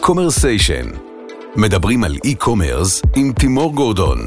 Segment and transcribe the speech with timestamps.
[0.00, 0.86] Commercation.
[1.56, 4.18] מדברים על e-commerce עם תימור גורדון.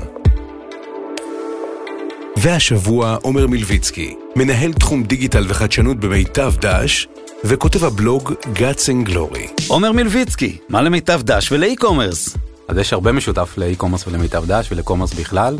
[2.38, 7.08] והשבוע עומר מלביצקי, מנהל תחום דיגיטל וחדשנות במיטב דש,
[7.44, 9.64] וכותב הבלוג Guts and Glory.
[9.68, 12.38] עומר מלביצקי, מה למיטב דש ול e-commerce?
[12.68, 15.58] אז יש הרבה משותף ל e-commerce ולמיטב דש ול commerce בכלל.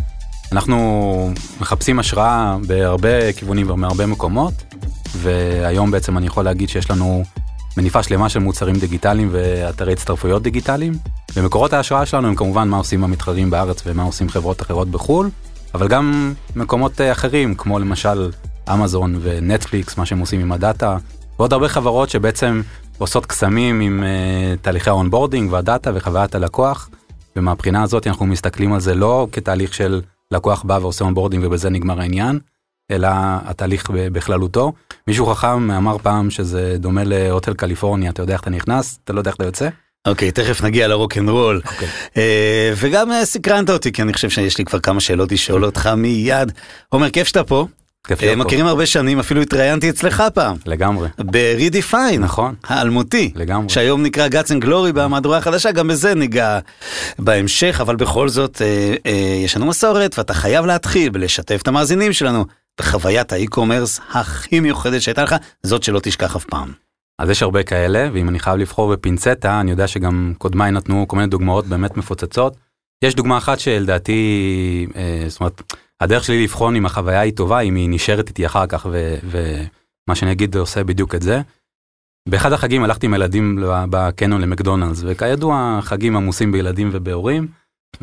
[0.52, 4.54] אנחנו מחפשים השראה בהרבה כיוונים ומהרבה מקומות,
[5.16, 7.24] והיום בעצם אני יכול להגיד שיש לנו
[7.78, 10.94] מניפה שלמה של מוצרים דיגיטליים ואתרי הצטרפויות דיגיטליים.
[11.36, 15.30] ומקורות ההשראה שלנו הם כמובן מה עושים המתחרים בארץ ומה עושים חברות אחרות בחו"ל,
[15.74, 18.32] אבל גם מקומות אה, אחרים, כמו למשל
[18.74, 20.98] אמזון ונטפליקס, מה שהם עושים עם ה data,
[21.40, 22.62] ועוד הרבה חברות שבעצם
[22.98, 26.90] עושות קסמים עם uh, תהליכי ה onboarding וה data וחוויית הלקוח.
[27.36, 30.02] ומהבחינה הזאת אנחנו מסתכלים על זה לא כתהליך של
[30.32, 32.40] לקוח בא ועושה onboarding ובזה נגמר העניין,
[32.92, 33.08] אלא
[33.46, 34.74] התהליך בכללותו.
[35.08, 39.14] מישהו חכם אמר פעם שזה דומה ל Hotel California, אתה יודע איך אתה נכנס, אתה
[39.14, 39.70] לא יודע איך אתה יוצא.
[40.08, 41.62] אוקיי, okay, תכף נגיע ל rock and roll.
[41.66, 41.88] אוקיי.
[42.14, 42.18] אה,
[42.76, 46.52] וגם אה, סקרנת אותי, כי אני חושב שיש לי כבר כמה שאלות לשאול אותך מיד.
[46.90, 47.68] עומר, כיף שאתה פה.
[48.08, 48.44] כיף אה, להיות פה.
[48.44, 50.58] מכירים הרבה שנים, אפילו התראיינתי אצלך פעם.
[50.66, 52.18] לגמרי, ב-Redefine.
[52.20, 52.56] נכון.
[52.64, 53.32] האלמותי.
[53.36, 53.70] לגמרי.
[53.70, 56.60] שהיום נקרא Guts and Glory במהדורה החדשה, גם בזה ניגע
[57.20, 62.14] בהמשך, אבל בכל זאת, אה, אה, יש לנו מסורת, ואתה חייב להתחיל בלשתף את המאזינים
[62.14, 62.46] שלנו
[62.80, 66.72] בחוויית האי-קומרס הכי מיוחדת שהייתה לך, זאת שלא תשכח אף פעם.
[67.20, 71.16] אז יש הרבה כאלה, ואם אני חייב לבחור בפינצטה, אני יודע שגם קודמיי נתנו כל
[71.18, 72.58] מיני דוגמאות באמת מפוצצות.
[73.04, 75.62] יש דוגמה אחת שלדעתי, אה, זאת אומרת,
[76.02, 80.16] הדרך שלי לבחון אם החוויה היא טובה, אם היא נשארת איתי אחר כך, ו- ומה
[80.16, 81.42] שאני אגיד עושה בדיוק את זה.
[82.30, 87.48] באחד החגים הלכתי עם הילדים ל- בקניון למקדונלדס, וכידוע, חגים עמוסים בילדים ובהורים,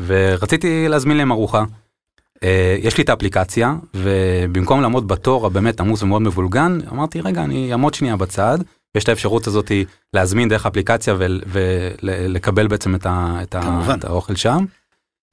[0.06, 1.64] ורציתי להזמין להם ארוחה.
[2.44, 7.72] אה, יש לי את האפליקציה, ובמקום לעמוד בתור הבאמת עמוס ומאוד מבולגן, אמרתי, רגע, אני
[7.72, 8.58] אעמוד שנייה בצד,
[8.94, 9.72] יש את האפשרות הזאת
[10.14, 13.94] להזמין דרך אפליקציה ולקבל בעצם את, ה, את, ה.
[13.94, 14.64] את האוכל שם.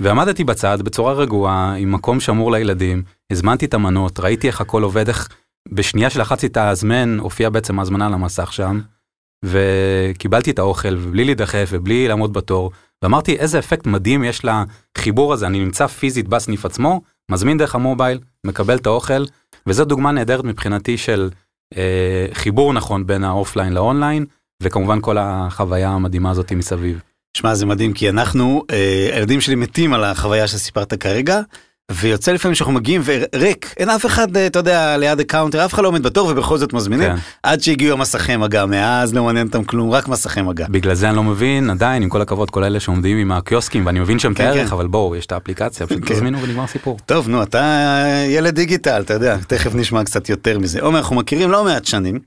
[0.02, 5.08] ועמדתי בצד בצורה רגועה, עם מקום שמור לילדים, הזמנתי את המנות, ראיתי איך הכל עובד,
[5.08, 5.30] איך
[5.71, 8.80] בשנייה שלחצתי את ההזמן, הופיעה בעצם ההזמנה על המסך שם,
[9.45, 12.71] וקיבלתי את האוכל, ובלי להידחף ובלי לעמוד בתור,
[13.02, 17.81] ואמרתי איזה אפקט מדהים יש לחיבור הזה, אני נמצא פיזית בסניף עצמו, מזמין דרך ה
[17.81, 19.25] mobile, מקבל את האוכל,
[19.67, 21.30] וזו דוגמה נהדרת מבחינתי של
[21.77, 24.25] אה, חיבור נכון בין ה offline לאונליין,
[24.64, 27.02] וכמובן כל החוויה המדהימה הזאת מסביב.
[27.37, 31.42] שמע, זה מדהים, כי אנחנו, אה, הילדים שלי מתים על החוויה שסיפרת כרגע,
[31.92, 35.73] ויוצא לפעמים שאנחנו מגיעים וריק, אין אף אחד, אה, אתה יודע, ליד ה counter, אף
[35.73, 37.15] אחד לא עומד בתור ובכל זאת מזמינים, כן.
[37.43, 40.65] עד שהגיעו המסכי מגע, מאז לא מעניין אותם כלום, רק מסכי מגע.
[40.70, 43.99] בגלל זה אני לא מבין, עדיין, עם כל הכבוד, כל אלה שעומדים עם הקיוסקים, ואני
[43.99, 44.65] מבין את כן, כן.
[44.71, 46.14] אבל בואו, יש את האפליקציה, פשוט כן.
[46.14, 46.98] תזמינו ונגמר סיפור.
[47.05, 50.81] טוב, נו, אתה ילד דיגיטל, אתה יודע, תכף נשמע קצת יותר מזה.
[50.81, 52.19] עומר, אנחנו מכירים לא מעט שנים,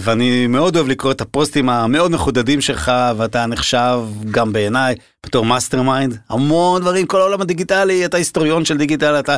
[0.00, 4.00] ואני מאוד אוהב לקרוא את הפוסטים המאוד מחודדים שלך, ואתה נחשב
[4.30, 4.94] גם בעיניי
[5.26, 9.36] בתור mastermind, המון דברים, כל העולם הדיגיטלי, אתה היסטוריון של דיגיטל, אתה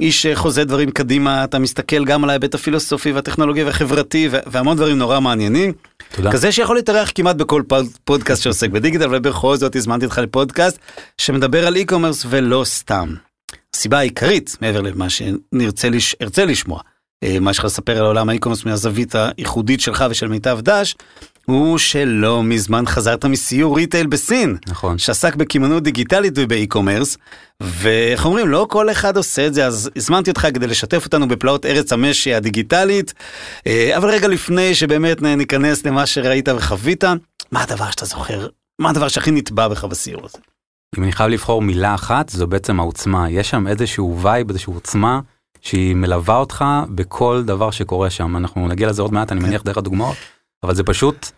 [0.00, 5.20] איש שחוזה דברים קדימה, אתה מסתכל גם על ההיבט הפילוסופי והטכנולוגי והחברתי, והמון דברים נורא
[5.20, 5.72] מעניינים.
[6.14, 6.32] תודה.
[6.32, 10.78] כזה שיכול להתארח כמעט בכל פוד- פודקאסט שעוסק בדיגיטל, ובכל זאת הזמנתי אותך לפודקאסט
[11.18, 13.14] שמדבר על e-commerce ולא סתם.
[13.76, 16.16] הסיבה העיקרית, מעבר למה שנרצה לש...
[16.46, 16.80] לשמוע,
[17.24, 20.94] אה, מה שלך לספר על עולם ה e-commerce מהזווית הייחודית שלך ושל מיטב דש,
[21.46, 24.98] הוא שלא מזמן חזרת מסיור retail בסין, נכון.
[24.98, 27.18] שעסק בקמעונות דיגיטלית וב e-commerce,
[27.62, 31.66] ואיך אומרים, לא כל אחד עושה את זה, אז הזמנתי אותך כדי לשתף אותנו בפלאות
[31.66, 33.14] ארץ המשי הדיגיטלית,
[33.66, 37.04] אה, אבל רגע לפני שבאמת ניכנס למה שראית וחווית,
[37.52, 40.38] מה הדבר שאתה זוכר, מה הדבר שהכי נטבע בך בסיור הזה?
[40.98, 43.30] אם אני חייב לבחור מילה אחת, זו בעצם העוצמה.
[43.30, 45.20] יש שם איזשהו vibe, איזושהי עוצמה,
[45.60, 48.36] שהיא מלווה אותך בכל דבר שקורה שם.
[48.36, 50.16] אנחנו נגיע לזה עוד מעט, אני מניח, דרך הדוגמאות,
[50.62, 51.30] אבל זה פשוט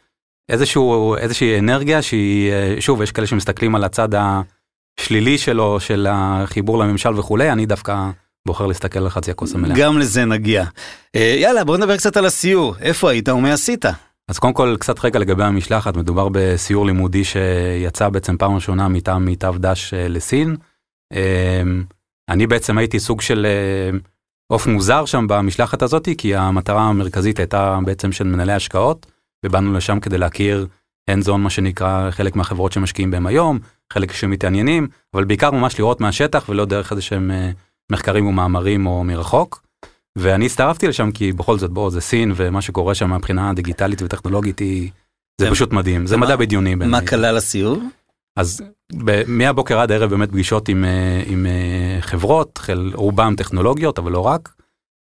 [0.51, 6.79] איזשהו, איזושהי אנרגיה שהיא, אה, שוב, יש כאלה שמסתכלים על הצד השלילי שלו, של החיבור
[6.79, 8.11] לממשל וכולי, אני דווקא
[8.47, 9.77] בוחר להסתכל על חצי הכוס המלאה.
[9.77, 10.65] גם לזה נגיע.
[11.17, 13.85] אה, יאללה, בוא נדבר קצת על הסיור, איפה היית ומה עשית?
[14.29, 19.25] אז קודם כל קצת רקע לגבי המשלחת, מדובר בסיור לימודי שיצא בעצם פעם ראשונה מטעם
[19.25, 20.57] מיטב דש אה, לסין.
[22.28, 23.47] אני בעצם הייתי סוג של
[24.51, 29.07] עוף מוזר שם במשלחת הזאת, כי המטרה המרכזית הייתה בעצם של מנהלי השקעות,
[29.47, 30.67] ובאנו לשם כדי להכיר
[31.11, 33.59] hands on מה שנקרא חלק מהחברות שמשקיעים בהם היום,
[33.93, 37.51] חלק שמתעניינים, אבל בעיקר ממש לראות מהשטח ולא דרך איזה שהם אה,
[37.93, 39.63] מחקרים ומאמרים או מרחוק.
[40.17, 44.59] ואני הצטרפתי לשם כי בכל זאת בוא זה סין ומה שקורה שם מבחינה דיגיטלית וטכנולוגית
[44.59, 44.91] היא
[45.41, 47.01] זה זה- פשוט מדהים זה מה- מדע בדיוני מה.
[47.07, 47.79] כלל הסיור?
[48.41, 48.63] אז
[49.27, 54.27] מהבוקר עד הערב באמת פגישות עם, אה, עם אה, חברות חל, רובם טכנולוגיות אבל לא
[54.27, 54.54] רק.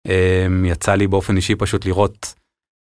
[0.09, 2.35] אה, יצא לי באופן אישי פשוט לראות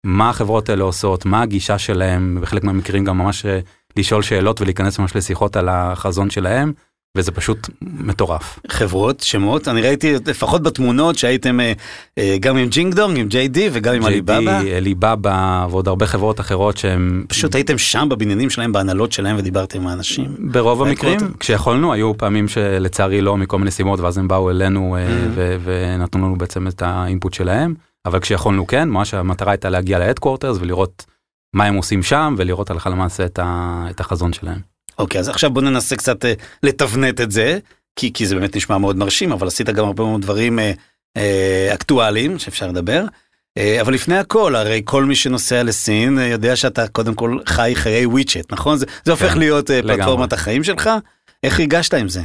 [0.04, 3.60] מה החברות האלה עושות מה הגישה שלהם בחלק מהמקרים גם ממש אה,
[3.96, 6.72] לשאול שאלות ולהיכנס ממש לשיחות על החזון שלהם.
[7.16, 8.58] וזה פשוט מטורף.
[8.68, 11.72] חברות, שמות, אני ראיתי לפחות בתמונות שהייתם אה,
[12.18, 14.60] אה, גם עם ג'ינגדונג, עם JD וגם עם עליבאבא.
[14.60, 17.24] JD, עליבאבא ועוד הרבה חברות אחרות שהם...
[17.28, 20.36] פשוט הייתם שם בבניינים שלהם, בהנהלות שלהם ודיברתם עם האנשים.
[20.38, 25.06] ברוב המקרים, כשיכולנו, היו פעמים שלצערי לא מכל מיני סיבות, ואז הם באו אלינו אה,
[25.06, 25.40] mm-hmm.
[25.64, 27.74] ונתנו לנו בעצם את האינפוט שלהם,
[28.06, 31.04] אבל כשיכולנו כן, ממש המטרה הייתה להגיע להדקוורטרס ולראות
[31.54, 33.26] מה הם עושים שם ולראות הלכה למעשה
[33.90, 34.73] את החזון שלהם.
[34.98, 36.32] אוקיי, אז עכשיו בוא ננסה קצת אה,
[36.62, 37.58] לתבנת את זה,
[37.96, 40.72] כי, כי זה באמת נשמע מאוד מרשים, אבל עשית גם הרבה מאוד דברים אה,
[41.16, 43.04] אה, אקטואליים שאפשר לדבר.
[43.58, 47.72] אה, אבל לפני הכל, הרי כל מי שנוסע לסין אה, יודע שאתה קודם כל חי
[47.74, 48.76] חיי וויצ'ט, נכון?
[48.76, 50.90] זה, זה הופך כן, להיות אה, פלטפורמת החיים שלך?
[51.42, 52.22] איך הגשת עם זה?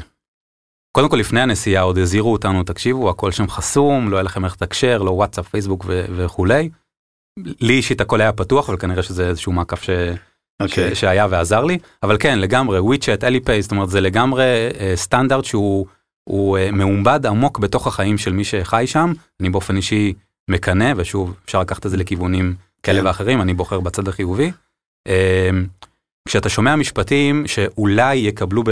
[0.91, 4.53] קודם כל לפני הנסיעה עוד הזהירו אותנו, תקשיבו, הכל שם חסום, לא היה לכם איך
[4.53, 6.69] לתקשר, לא וואטסאפ, פייסבוק וכולי.
[7.37, 9.89] לי אישית הכל היה פתוח, אבל כנראה שזה איזשהו מעקף ש...
[10.63, 10.67] okay.
[10.67, 10.95] ש, אוקיי.
[10.95, 15.85] שהיה ועזר לי, אבל כן, לגמרי, וויצ'ט, אליפיי, זאת אומרת, זה לגמרי uh, סטנדרט שהוא
[16.23, 19.13] הוא, uh, מעובד עמוק בתוך החיים של מי שחי שם.
[19.39, 20.13] אני באופן אישי
[20.47, 23.07] מקנא, ושוב, אפשר לקחת את זה לכיוונים כאלה כן.
[23.07, 24.51] ואחרים, אני בוחר בצד החיובי.
[25.07, 25.11] Uh,
[26.27, 28.63] כשאתה שומע משפטים שאולי יקבלו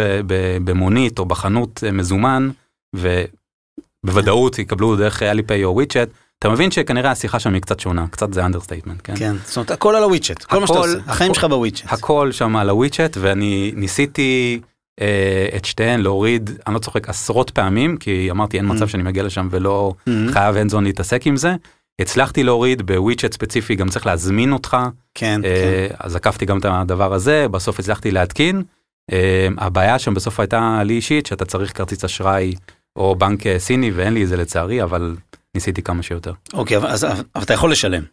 [0.63, 2.49] במונית או בחנות מזומן,
[2.95, 8.33] ובוודאות יקבלו דרך אליפיי או וויצ'ט, אתה מבין שכנראה השיחה שם היא קצת שונה, קצת
[8.33, 9.15] זה understatement, כן?
[9.15, 11.93] כן, זאת אומרת הכל על הוויצ'ט, כל מה שאתה עושה, החיים שלך בוויצ'ט.
[11.93, 14.59] הכל שם על הוויצ'ט ואני ניסיתי
[15.01, 18.87] אה, את שתיהן להוריד, אני לא צוחק, עשרות פעמים, כי אמרתי אין מצב mm.
[18.87, 20.33] שאני מגיע לשם ולא mm-hmm.
[20.33, 21.55] חייב אין זמן להתעסק עם זה.
[22.01, 24.77] הצלחתי להוריד בוויצ'ט ספציפי גם צריך להזמין אותך.
[25.13, 25.95] כן, אה, כן.
[25.99, 28.63] אז עקפתי גם את הדבר הזה, בסוף הצלחתי להתקין.
[29.11, 32.53] אה, הבעיה שם בסוף הייתה לי אישית שאתה צריך כרטיס אשראי
[32.95, 35.15] או בנק אה, סיני ואין לי את זה לצערי, אבל
[35.55, 36.33] ניסיתי כמה שיותר.
[36.53, 38.03] אוקיי, אבל, אז, אבל אתה יכול לשלם.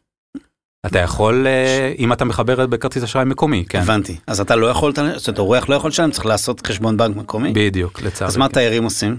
[0.87, 3.81] אתה יכול, אה, אם אתה מחבר בכרטיס אשראי מקומי, כן.
[3.81, 4.17] הבנתי.
[4.27, 7.53] אז אתה לא יכול, זאת אומרת, אורח לא יכול לשלם, צריך לעשות חשבון בנק מקומי?
[7.55, 8.29] בדיוק, לצערי.
[8.29, 8.55] אז מה כן.
[8.55, 9.17] תיירים עושים?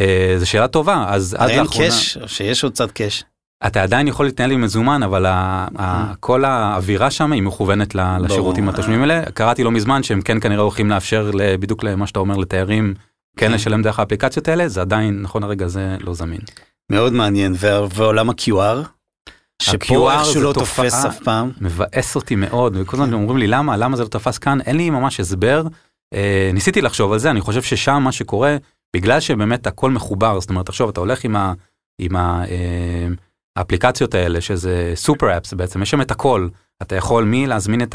[0.00, 1.84] אה, זו שאלה טובה, אז עד לאחרונה...
[1.84, 3.24] אין קאש, או שיש עוד קצת קאש?
[3.66, 5.80] אתה עדיין יכול להתנהל עם מזומן, אבל mm.
[6.20, 9.22] כל האווירה שם היא מכוונת לשירותים התשלומים האלה.
[9.34, 11.30] קראתי לא מזמן שהם כן כנראה הולכים לאפשר
[11.60, 12.94] בדיוק למה שאתה אומר לתיירים,
[13.36, 16.40] כן, לשלם דרך האפליקציות האלה, זה עדיין, נכון הרגע זה לא זמין.
[16.92, 17.54] מאוד מעניין,
[17.94, 18.86] ועולם ה-QR?
[19.62, 21.50] שפה איכשהו לא תופס אף פעם.
[21.60, 24.90] מבאס אותי מאוד, וכל הזמן אומרים לי למה, למה זה לא תפס כאן, אין לי
[24.90, 25.62] ממש הסבר.
[26.14, 28.56] אה, ניסיתי לחשוב על זה, אני חושב ששם מה שקורה,
[28.96, 31.52] בגלל שבאמת הכל מחובר, זאת אומרת, תחשוב, אתה הולך עם, ה,
[32.00, 33.08] עם ה, אה,
[33.56, 36.48] האפליקציות האלה, שזה סופר אפס בעצם, יש שם את הכל.
[36.82, 37.94] אתה יכול מי להזמין את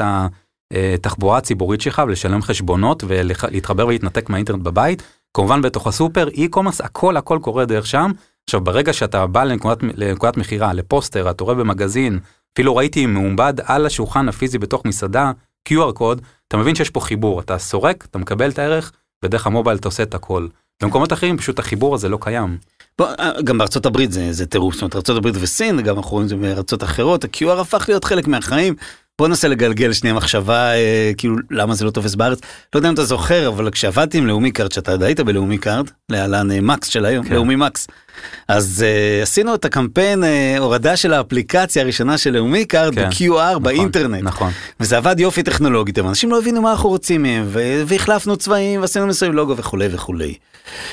[0.74, 5.02] התחבורה הציבורית שלך ולשלם חשבונות ולהתחבר ולהתנתק מהאינטרנט בבית.
[5.34, 8.10] כמובן בתוך הסופר, e-commerce, הכל הכל קורה דרך שם.
[8.44, 12.18] עכשיו ברגע שאתה בא לנקודת, לנקודת מכירה, לפוסטר, אתה רואה במגזין,
[12.54, 15.32] אפילו ראיתי מעובד על השולחן הפיזי בתוך מסעדה,
[15.68, 18.92] QR קוד, אתה מבין שיש פה חיבור, אתה סורק, אתה מקבל את הערך,
[19.24, 20.46] ודרך ה mobile אתה עושה את הכל.
[20.82, 22.58] במקומות אחרים פשוט החיבור הזה לא קיים.
[22.98, 26.10] בוא, אה, גם בארצות הברית זה, זה טירוף, זאת אומרת ארצות הברית וסין, גם אנחנו
[26.10, 28.74] רואים את זה בארצות אחרות, ה-QR הפך להיות חלק מהחיים,
[29.22, 32.38] בוא ננסה לגלגל שנייה מחשבה אה, כאילו למה זה לא תופס בארץ.
[32.74, 36.50] לא יודע אם אתה זוכר אבל כשעבדתי עם לאומי קארד שאתה היית בלאומי קארד להלן
[36.50, 37.34] אה, מקס של היום כן.
[37.34, 37.86] לאומי מקס.
[38.48, 43.08] אז אה, עשינו את הקמפיין אה, הורדה של האפליקציה הראשונה של לאומי קארד כן.
[43.08, 44.22] ב-QR נכון, באינטרנט.
[44.22, 44.50] נכון.
[44.80, 47.44] וזה עבד יופי טכנולוגית אנשים לא הבינו מה אנחנו רוצים מהם
[47.86, 50.34] והחלפנו צבעים ועשינו מסוים לוגו וכולי וכולי.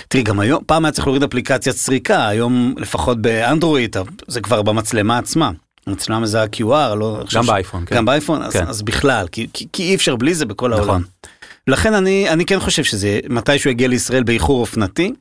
[0.08, 3.96] תראי גם היום פעם היה צריך להוריד אפליקציית סריקה היום לפחות באנדרואיד
[4.28, 5.52] זה כבר במצלמה עצמה.
[5.90, 7.24] מצלמה מזהה QR, לא...
[7.36, 7.96] גם באייפון, כן.
[7.96, 8.68] גם באייפון, אז, כן.
[8.68, 10.84] אז בכלל, כי, כי, כי אי אפשר בלי זה בכל נכון.
[10.84, 11.02] העולם.
[11.68, 15.14] לכן אני, אני כן חושב שזה מתישהו יגיע לישראל באיחור אופנתי,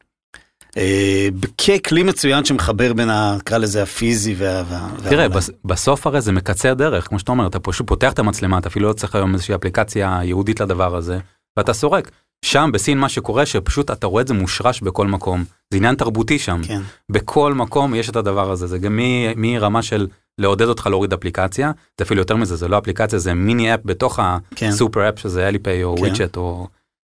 [0.76, 4.88] אה, ככלי מצוין שמחבר בין, נקרא לזה, הפיזי וה...
[5.08, 8.58] תראה, בס, בסוף הרי זה מקצר דרך, כמו שאתה אומר, אתה פשוט פותח את המצלמה,
[8.58, 11.18] אתה אפילו לא צריך היום איזושהי אפליקציה ייעודית לדבר הזה,
[11.56, 12.10] ואתה סורק.
[12.44, 15.44] שם בסין מה שקורה שפשוט אתה רואה את זה מושרש בכל מקום.
[15.70, 16.60] זה עניין תרבותי שם.
[16.64, 16.80] כן.
[17.10, 18.98] בכל מקום יש את הדבר הזה, זה גם
[19.36, 20.06] מרמה של
[20.38, 24.20] לעודד אותך להוריד אפליקציה, זה אפילו יותר מזה, זה לא אפליקציה, זה מיני אפ בתוך
[24.54, 24.68] כן.
[24.68, 26.24] הסופר אפ שזה אליפיי או כן.
[26.36, 26.68] או...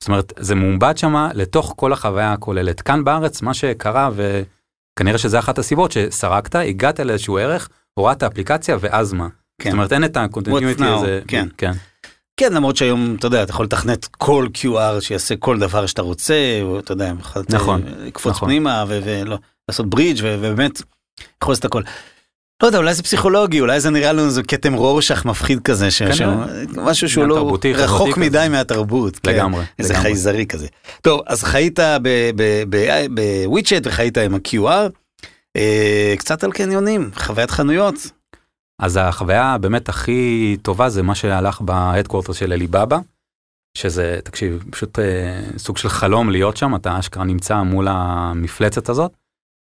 [0.02, 2.80] זאת אומרת, זה מעובד שם לתוך כל החוויה הכוללת.
[2.80, 9.12] כאן בארץ, מה שקרה, וכנראה שזה אחת הסיבות שסרקת, הגעת לאיזשהו ערך, הורדת אפליקציה ואז
[9.12, 9.28] מה.
[9.62, 9.70] כן.
[9.70, 11.20] זאת אומרת, אין את הקונטיניוטי הזה.
[11.28, 11.48] כן.
[11.56, 11.72] כן.
[12.36, 16.60] כן, למרות שהיום, אתה יודע, אתה יכול לתכנת כל QR שיעשה כל דבר שאתה רוצה,
[16.62, 17.12] או אתה יודע,
[17.50, 18.48] נכון, לקפוץ נכון.
[18.48, 20.82] פנימה ולא, לעשות ברידג' ובאמת,
[21.42, 21.82] יכול לעשות הכל.
[22.62, 26.02] לא יודע, אולי זה פסיכולוגי, אולי זה נראה לנו איזה כתם רורשך מפחיד כזה, ש...
[26.02, 26.22] ש...
[26.76, 28.48] משהו שהוא לא תרבותי, רחוק מדי כזה.
[28.48, 29.18] מהתרבות.
[29.18, 29.34] כן.
[29.34, 29.64] לגמרי.
[29.78, 30.08] איזה לגמרי.
[30.08, 30.66] חייזרי כזה.
[31.02, 31.78] טוב, אז חיית
[33.44, 34.90] בוויצ'ט וחיית עם ה-QR,
[35.56, 37.94] אה, קצת על קניונים, חוויית חנויות.
[38.78, 42.98] אז החוויה באמת הכי טובה זה מה שהלך ב headquarter של אליבאבא.
[43.74, 49.12] שזה, תקשיב, פשוט אה, סוג של חלום להיות שם, אתה אשכרה נמצא מול המפלצת הזאת,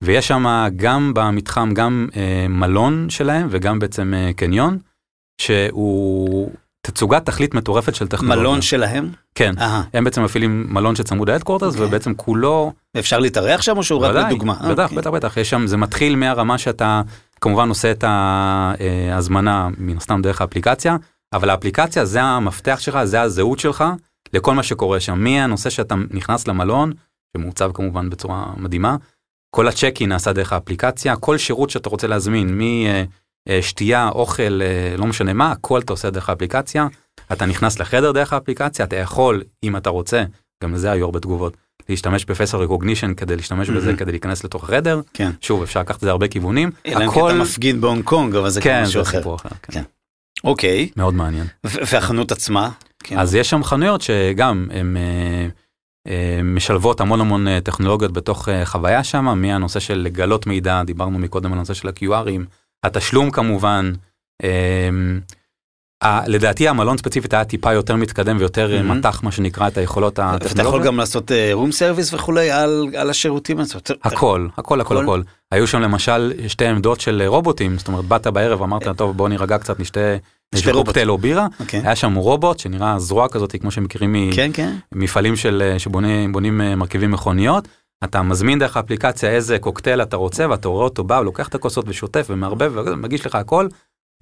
[0.02, 4.78] ויש שם גם במתחם גם אה, מלון שלהם וגם בעצם אה, קניון,
[5.40, 6.50] שהוא
[6.86, 8.42] תצוגת תכלית מטורפת של טכנולוגיה.
[8.42, 9.10] מלון שלהם?
[9.34, 9.82] כן, אהה.
[9.94, 11.86] הם בעצם מפעילים מלון שצמוד להדקורטרס, אוקיי.
[11.86, 14.54] ובעצם כולו, אפשר להתארח שם או שהוא רק לדוגמה?
[14.54, 14.98] בטח, אוקיי.
[14.98, 17.02] בטח, בטח, יש שם, זה מתחיל מהרמה שאתה
[17.40, 20.96] כמובן עושה את ההזמנה מן הסתם דרך האפליקציה,
[21.32, 23.84] אבל האפליקציה זה המפתח שלך, זה הזהות שלך
[24.32, 26.92] לכל מה שקורה שם, מהנושא שאתה נכנס למלון,
[27.36, 28.96] שמעוצב כמובן בצורה מדהימה,
[29.54, 32.60] כל הצ'קין נעשה דרך האפליקציה, כל שירות שאתה רוצה להזמין,
[33.48, 36.86] משתייה, אוכל, אה, לא משנה מה, הכל אתה עושה דרך האפליקציה,
[37.32, 40.24] אתה נכנס לחדר דרך האפליקציה, אתה יכול, אם אתה רוצה,
[40.64, 41.56] גם לזה היו הרבה תגובות,
[41.88, 43.96] להשתמש בפסל רקוגנישן כדי להשתמש בזה.
[43.96, 45.30] כדי להיכנס לתוך החדר, כן.
[45.40, 48.50] שוב, אפשר לקחת את זה הרבה כיוונים, אלא אם כן אתה מפגין בהונג קונג, אבל
[48.50, 49.18] זה כן, משהו זה אחר.
[49.18, 49.72] סיפור אחר, כן.
[49.72, 49.82] כן.
[50.44, 51.46] אוקיי, מאוד מעניין.
[51.64, 52.70] והחנות עצמה?
[53.04, 53.18] כן.
[53.18, 55.48] אז יש שם חנויות שגם אה, אה,
[56.44, 61.52] משלבות המון המון אה, טכנולוגיות בתוך אה, חוויה שם, מהנושא של לגלות מידע, דיברנו מקודם
[61.52, 62.40] על הנושא של ה-QRים,
[62.84, 63.92] התשלום כמובן.
[66.02, 68.98] אה, לדעתי המלון ספציפית היה טיפה יותר מתקדם ויותר אה, מהמם.
[68.98, 70.86] מתח מה שנקרא את היכולות ואתה יכול הטכנולוגיות.
[70.86, 72.50] גם לעשות room service וכולי
[72.96, 73.68] על השירותים האלה.
[74.02, 75.22] הכל, הכל, הכל, הכל?
[75.52, 79.28] היו שם למשל שתי עמדות של אה, רובוטים, זאת אומרת באת בערב אמרת טוב בוא
[79.28, 80.16] נירגע קצת נשתה
[80.72, 80.86] רובוט.
[80.86, 81.80] קוקטייל או בירה, אוקיי.
[81.84, 84.32] היה שם רובוט שנראה זרוע כזאת כמו שמכירים מ...
[84.32, 84.74] כן, כן.
[84.92, 87.68] מפעלים של אה, שבונים בונים אה, מרכיבים מכוניות
[88.04, 91.84] אתה מזמין דרך האפליקציה איזה קוקטייל אתה רוצה ואתה רואה אותו בא לוקח את הכוסות
[91.88, 93.68] ושוטף ומערבב ומגיש לך הכל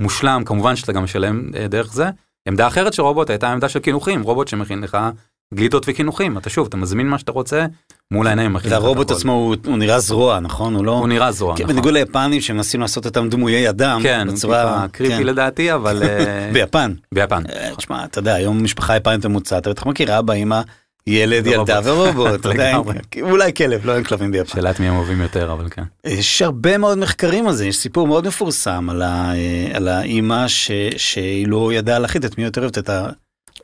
[0.00, 2.10] מושלם כמובן שאתה גם משלם אה, דרך זה.
[2.48, 4.98] עמדה אחרת של רובוט הייתה עמדה של קינוחים רובוט שמכין לך
[5.54, 7.66] גלידות וקינוחים אתה שוב אתה מזמין מה שאתה רוצה
[8.10, 8.56] מול העיניים.
[8.64, 9.16] והרובוט הכל.
[9.18, 10.74] עצמו הוא- הוא נראה זרוע, נכון?
[10.74, 10.92] הוא לא...
[10.92, 11.56] הוא נראה זרוע.
[11.56, 11.74] כן, נכון.
[11.74, 14.00] בניגוד ליפנים שמנסים לעשות אותם דמויי אדם.
[14.02, 14.86] כן, בצורה...
[14.92, 15.22] קריפי כן.
[15.22, 16.92] לדעתי אבל אה, ביפן.
[17.14, 17.42] ביפן.
[17.52, 20.60] אה, תשמע, אתה יודע, היום משפחה יפנית ממוצעת, אתה בטח מכיר אבא, אמא,
[21.06, 21.46] ילד.
[21.46, 22.94] ילדה ורובוט, אתה יודע, לגמרי.
[23.22, 24.48] אולי כלב, לא אין כלבים ביפן.
[24.56, 25.82] שאלה את מי הם אוהבים יותר אבל כן.
[26.06, 30.48] יש הרבה מאוד מחקרים על זה, יש סיפור מאוד מפורסם על, ה, אה, על האימא
[30.48, 32.88] ש, שהיא לא ידעה להחליט את מי יותר אוהבת.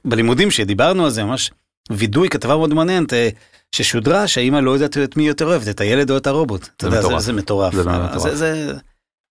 [0.04, 1.50] בלימודים שדיברנו על זה, ממש
[1.90, 3.28] וידוי, כתבה מאוד מעניינת, אה,
[3.72, 6.68] ששודרה שהאימא לא יודעת את מי יותר אוהבת, את הילד או את הרובוט.
[6.76, 7.20] אתה יודע, מטורף.
[7.20, 7.74] זה, זה מטורף.
[7.74, 8.22] זה באמת אה, מטורף.
[8.22, 8.74] זה, זה...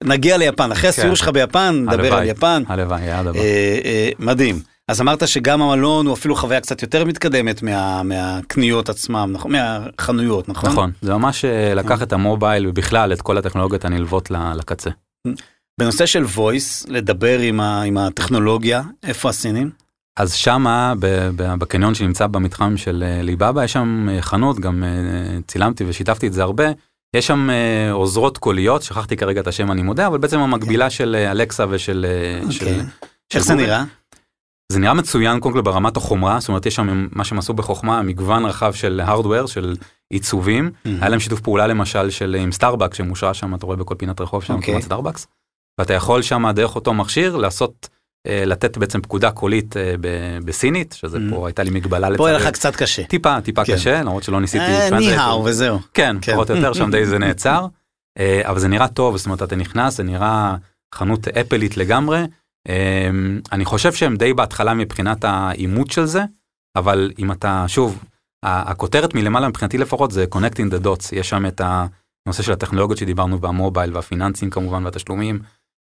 [0.04, 0.88] נגיע ליפן, אחרי כן.
[1.02, 2.28] הסיור שלך ביפן, נדבר על.
[2.28, 2.64] יפן.
[2.68, 3.40] הלוואי, הדבר.
[3.40, 4.60] אה, אה, מדהים.
[4.88, 9.52] אז אמרת שגם המלון הוא אפילו חוויה קצת יותר מתקדמת מה, מהקניות עצמם, נכון?
[9.52, 10.70] מהחנויות, נכון?
[10.70, 14.90] נכון, זה ממש אה, לקח את המובייל ובכלל את כל הטכנולוגיות הנלוות לקצה.
[15.80, 19.70] בנושא של voice, לדבר עם, ה, עם הטכנולוגיה, איפה הסינים?
[20.20, 20.94] אז שמה
[21.40, 24.90] בקניון שנמצא במתחם של אה, ליבאבא יש שם אה, חנות גם אה,
[25.48, 26.64] צילמתי ושיתפתי את זה הרבה.
[27.16, 27.50] יש שם
[27.92, 32.06] עוזרות קוליות שכחתי כרגע את השם אני מודה אבל בעצם המקבילה של אה, אלקסה ושל
[32.50, 32.78] של- אוקיי.
[33.34, 33.54] של איך זה.
[33.56, 33.84] נראה?
[34.72, 38.02] זה נראה מצוין קודם כל ברמת החומרה זאת אומרת יש שם מה שהם עשו בחוכמה
[38.02, 39.76] מגוון רחב של hardware של
[40.14, 44.22] עיצובים היה להם שיתוף פעולה למשל של עם סטארבקס שמושרש שם אתה רואה בכל פינת
[44.22, 44.82] רחוב שם אוקיי.
[44.82, 45.28] סטארבקס.
[45.80, 47.90] ואתה יכול שם דרך אותו מכשיר לעשות
[48.28, 49.96] לתת בעצם פקודה קולית אה,
[50.46, 51.22] בסינית שזה Mm.
[51.30, 52.38] פה הייתה לי מגבלה פה היה.
[52.38, 53.04] לך קצת קשה.
[53.04, 53.74] טיפה טיפה כן.
[53.74, 54.64] קשה למרות שלא ניסיתי.
[54.64, 54.90] אה.
[55.00, 55.80] ניהאו וזהו.
[55.94, 56.34] כן, כן.
[56.34, 57.66] פחות או יותר שם די זה נעצר.
[58.20, 60.56] אה, אבל זה נראה טוב זאת אומרת אתה נכנס זה נראה
[60.96, 62.24] חנות אפלית לגמרי.
[62.70, 63.10] אה,
[63.52, 66.24] אני חושב שהם די בהתחלה מבחינת האימות של זה
[66.76, 68.04] אבל אם אתה שוב
[68.44, 71.62] הכותרת מלמעלה מבחינתי לפחות זה connecting the dots יש שם את
[72.26, 75.40] הנושא של הטכנולוגיות שדיברנו והמובייל והפיננסים כמובן והתשלומים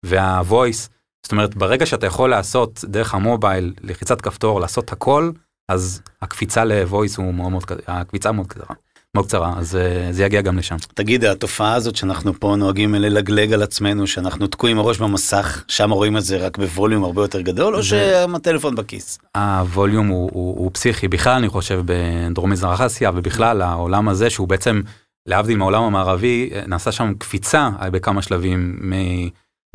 [0.06, 0.88] והvoice
[1.26, 5.30] זאת אומרת ברגע שאתה יכול לעשות דרך המובייל לחיצת כפתור לעשות הכל
[5.68, 8.74] אז הקפיצה ל-voice הוא מאוד מאוד קצרה הקפיצה מאוד קצרה
[9.14, 10.76] מאוד קצרה אז אה, זה יגיע גם לשם.
[10.94, 16.16] תגיד, התופעה הזאת שאנחנו פה נוהגים ללגלג על עצמנו, שאנחנו תקועים הראש במסך, שם רואים
[16.16, 19.18] את זה רק בווליום הרבה יותר גדול, או שהטלפון בכיס?
[19.36, 24.48] הווליום הוא, הוא, הוא פסיכי בכלל אני חושב בדרום מזרח אסיה ובכלל העולם הזה שהוא
[24.48, 24.80] בעצם
[25.26, 28.78] להבדיל מהעולם המערבי נעשה שם קפיצה בכמה שלבים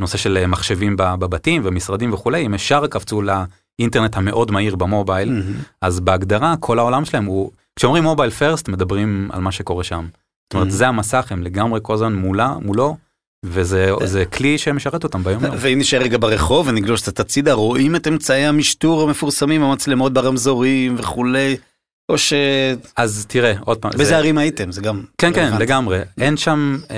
[0.01, 5.29] מנושא של אה, מחשבים בב- בבתים ומשרדים וכולי הם ישר קפצו לאינטרנט המאוד מהיר במובייל
[5.31, 5.53] מהמם.
[5.81, 10.05] אז בהגדרה כל העולם שלהם הוא כשאומרים מובייל פרסט מדברים על מה שקורה שם.
[10.13, 10.71] זאת אומרת.
[10.71, 12.97] זה המסך הם לגמרי כל הזמן מולה מולו
[13.45, 15.55] וזה זה כלי שמשרת אותם ביום יום.
[15.59, 21.57] ואם נשאר רגע ברחוב ונגלוש קצת הצידה, רואים את אמצעי המשטור המפורסמים, המצלמות ברמזורים וכולי,
[22.11, 22.33] או ש...
[22.97, 23.91] אז תראה עוד פעם.
[23.91, 24.71] באיזה זה- ערים הייתם?
[24.71, 25.03] זה גם...
[25.17, 25.53] כן כן.
[25.59, 26.97] לגמרי אין שם אה,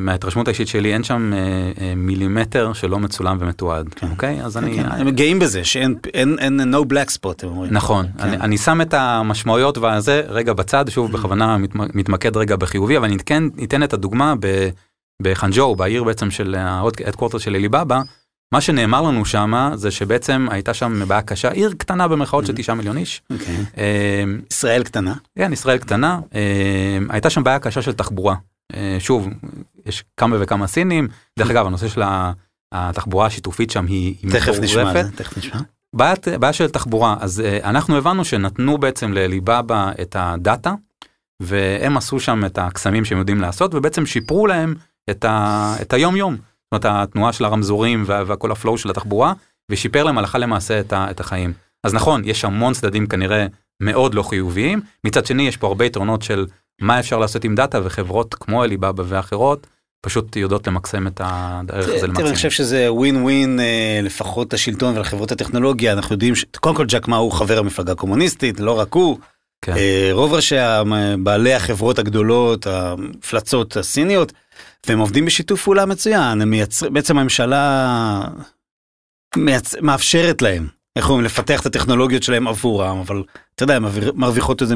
[0.00, 1.38] מההתרשמות האישית שלי אין שם אה,
[1.84, 4.06] אה, מילימטר שלא מצולם ומתועד כן.
[4.10, 7.72] אוקיי אז אני כן, הם גאים בזה, שאין אין, אין no black spot, הם אומרים.
[7.72, 8.22] נכון כן.
[8.22, 13.04] אני, אני שם את המשמעויות והזה רגע בצד שוב בכוונה מת, מתמקד רגע בחיובי אבל
[13.04, 14.34] אני כן ניתן את הדוגמה
[15.22, 18.00] בחנג'ו בעיר בעצם של ה headquarter של אליבאבא
[18.52, 22.74] מה שנאמר לנו שמה זה שבעצם הייתה שם בעיה קשה, עיר קטנה במרכאות של תשעה
[22.74, 23.22] מיליון איש.
[23.30, 23.56] אוקיי.
[23.78, 25.14] אה, ישראל קטנה.
[25.38, 28.34] כן, ישראל קטנה, אה, הייתה שם בעיה קשה של תחבורה.
[28.74, 29.28] אה, שוב,
[29.86, 32.02] יש כמה וכמה סינים, דרך אגב, הנושא של
[32.72, 34.14] התחבורה השיתופית שם היא
[34.60, 35.60] נשמע, תכף נשמע.
[35.94, 40.74] בעיית, בעיה של תחבורה, אז uh, אנחנו הבנו שנתנו בעצם לליבאבא את הדאטה,
[41.40, 44.74] והם עשו שם את הקסמים שהם יודעים לעשות, ובעצם שיפרו להם
[45.10, 46.36] את, ה, את היום יום.
[46.72, 49.32] זאת אומרת, התנועה של הרמזורים וה, וכל הפלואו של התחבורה,
[49.70, 51.52] ושיפר להם הלכה למעשה את, ה, את החיים.
[51.84, 53.46] אז נכון, יש המון צדדים כנראה
[53.82, 56.46] מאוד לא חיוביים, מצד שני יש פה הרבה יתרונות של
[56.80, 59.66] מה אפשר לעשות עם דאטה, וחברות כמו אליבאבא ואחרות,
[60.06, 62.26] פשוט יודעות למקסם את הדרך הזה תראה, למקסם.
[62.26, 67.08] אני חושב שזה ווין ווין אה, לפחות לשלטון ולחברות הטכנולוגיה אנחנו יודעים שקודם כל ג'ק
[67.08, 69.18] מה הוא חבר המפלגה הקומוניסטית לא רק הוא
[69.62, 69.72] כן.
[69.76, 70.54] אה, רוב ראשי
[71.18, 74.32] בעלי החברות הגדולות המפלצות הסיניות
[74.86, 78.28] והם עובדים בשיתוף פעולה מצוין הם מייצרים בעצם הממשלה
[79.36, 79.74] מייצ...
[79.80, 83.22] מאפשרת להם איך אומרים לפתח את הטכנולוגיות שלהם עבורם אבל
[83.54, 83.84] אתה יודע הם
[84.14, 84.74] מרוויחות את זה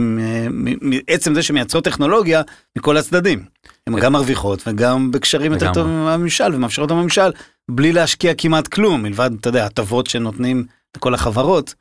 [0.80, 2.42] מעצם זה שמייצרות טכנולוגיה
[2.76, 3.44] מכל הצדדים.
[3.86, 5.72] הן גם מרוויחות וגם בקשרים יותר.
[5.72, 7.30] טובים עם הממשל ומאפשרות לממשל
[7.70, 11.75] בלי להשקיע כמעט כלום מלבד אתה יודע הטבות שנותנים לכל החברות.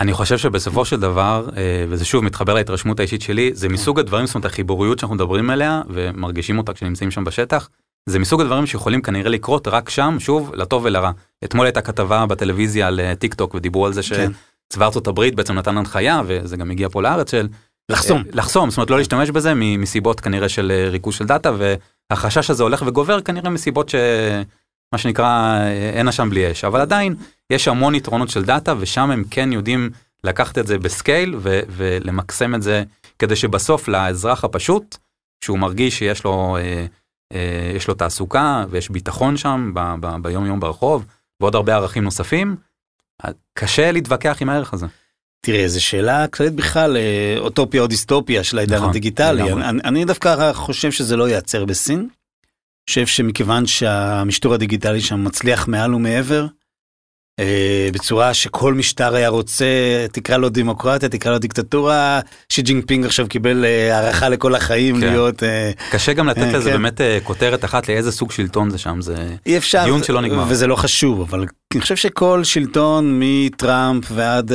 [0.00, 3.54] אני חושב שבסופו של דבר, אה, וזה שוב מתחבר להתרשמות האישית שלי, כן.
[3.54, 7.68] זה מסוג הדברים, זאת אומרת החיבוריות שאנחנו מדברים עליה ומרגישים אותה כשנמצאים שם בשטח,
[8.08, 11.10] זה מסוג הדברים שיכולים כנראה לקרות רק שם, שוב, לטוב ולרע.
[11.44, 14.30] אתמול הייתה כתבה בטלוויזיה על אה, טיק טוק ודיברו על זה כן.
[14.70, 17.48] שצבא ארצות הברית בעצם נתן הנחיה, וזה גם הגיע פה לארץ של...
[17.88, 18.18] לחסום.
[18.18, 21.52] אה, לחסום, זאת אומרת לא להשתמש בזה מסיבות כנראה של ריכוז של data,
[22.10, 23.94] והחשש הזה הולך וגובר כנראה מסיבות ש...
[24.92, 25.58] מה שנקרא
[25.94, 27.14] אין עשן בלי אש, אבל עדיין
[27.50, 29.90] יש המון יתרונות של data ושם הם כן יודעים
[30.24, 32.82] לקחת את זה ב scale ו- ולמקסם את זה
[33.18, 34.96] כדי שבסוף לאזרח הפשוט,
[35.44, 36.86] שהוא מרגיש שיש לו, אה,
[37.32, 41.06] אה, יש לו תעסוקה ויש ביטחון שם ב- ב- ביום יום ברחוב
[41.40, 42.56] ועוד הרבה ערכים נוספים,
[43.54, 44.86] קשה להתווכח עם הערך הזה.
[45.46, 49.64] תראה זו שאלה כללית בכלל אה, אוטופיה או דיסטופיה של העידן נכון, הדיגיטלי לגמרי.
[49.64, 52.08] אני, אני דווקא חושב שזה לא ייעצר בסין.
[52.88, 56.46] חושב שמכיוון שהמשטור הדיגיטלי שם מצליח מעל ומעבר.
[57.40, 59.66] אה, בצורה שכל משטר היה רוצה
[60.12, 65.06] תקרא לו דמוקרטיה תקרא לו דיקטטורה שג'ינגפינג עכשיו קיבל אה, הארכה לכל החיים כן.
[65.06, 66.76] להיות אה, קשה גם לתת לזה כן.
[66.76, 69.14] באמת כותרת אחת לאיזה סוג שלטון זה שם, זה
[69.46, 70.44] אי אפשר דיון שלא נגמר.
[70.48, 74.52] וזה לא חשוב אבל אני חושב שכל שלטון מטראמפ ועד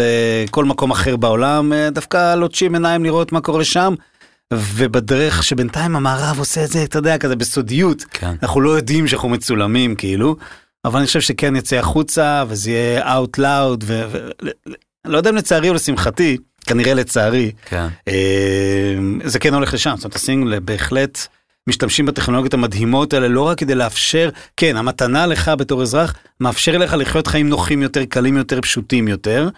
[0.51, 3.93] כל מקום אחר בעולם דווקא לוטשים עיניים לראות מה קורה שם.
[4.53, 8.35] ובדרך שבינתיים המערב עושה את זה אתה יודע כזה בסודיות כן.
[8.43, 10.35] אנחנו לא יודעים שאנחנו מצולמים כאילו
[10.85, 15.73] אבל אני חושב שכן יצא החוצה וזה יהיה out loud ולא יודע אם לצערי או
[15.73, 17.87] לשמחתי כנראה לצערי כן.
[18.07, 21.27] אה, זה כן הולך לשם, זאת אומרת הסינגל בהחלט
[21.67, 26.93] משתמשים בטכנולוגיות המדהימות האלה לא רק כדי לאפשר, כן המתנה לך בתור אזרח מאפשר לך
[26.93, 29.49] לחיות חיים נוחים יותר, קלים יותר, פשוטים יותר.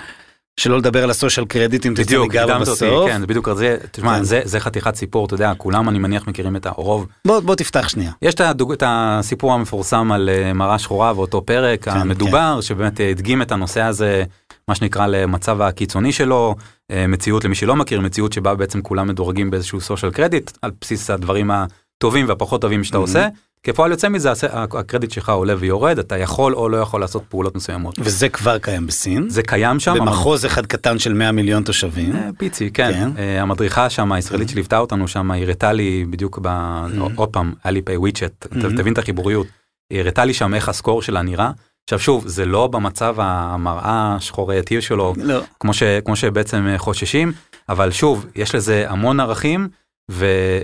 [0.60, 3.10] שלא לדבר על הסושיאל קרדיט אם בדיוק, ניגע הקדמת אותי, בסוף.
[3.10, 4.24] כן, זה בדיוק זה, תשמע, כן.
[4.24, 7.08] זה, זה חתיכת סיפור, אתה יודע, כולם אני מניח מכירים את הרוב.
[7.28, 8.12] בוא, בוא תפתח שנייה.
[8.22, 8.42] יש את,
[8.86, 13.82] הסיפור המפורסם על אה, מראה שחורה ואותו פרק כן, המדובר, שבאמת אה, הדגים את הנושא
[13.82, 14.24] הזה,
[14.68, 16.56] מה שנקרא למצב הקיצוני שלו,
[16.92, 21.10] אה, מציאות למי שלא מכיר, מציאות שבה בעצם כולם מדורגים באיזשהו סושיאל קרדיט, על בסיס
[21.10, 23.02] הדברים הטובים והפחות טובים שאתה Mhm.
[23.02, 23.28] עושה.
[23.64, 27.96] כפועל יוצא מזה הקרדיט שלך עולה ויורד, אתה יכול או לא יכול לעשות פעולות מסוימות.
[28.00, 29.30] וזה כבר קיים בסין.
[29.30, 32.16] זה קיים שם, במחוז אחד קטן של 100 מיליון תושבים.
[32.16, 32.92] אה, פיצי, כן.
[32.94, 33.10] כן.
[33.18, 36.48] אה, המדריכה שם, הישראלית שליוותה אותנו שם, היא הראתה לי בדיוק ב...
[37.16, 39.48] עוד פעם, היה לי פי וויצ'ט, תבין את החיבוריות.
[39.94, 41.52] היא הראתה לי שם איך הסקור שלה נראה.
[41.84, 45.42] עכשיו שוב, זה לא במצב המראה השחורייתי שלו, לא.
[45.60, 47.32] כמו, ש, כמו שבעצם אה, חוששים,
[47.70, 49.68] אבל שוב, יש לזה המון ערכים,
[50.12, 50.62] ו-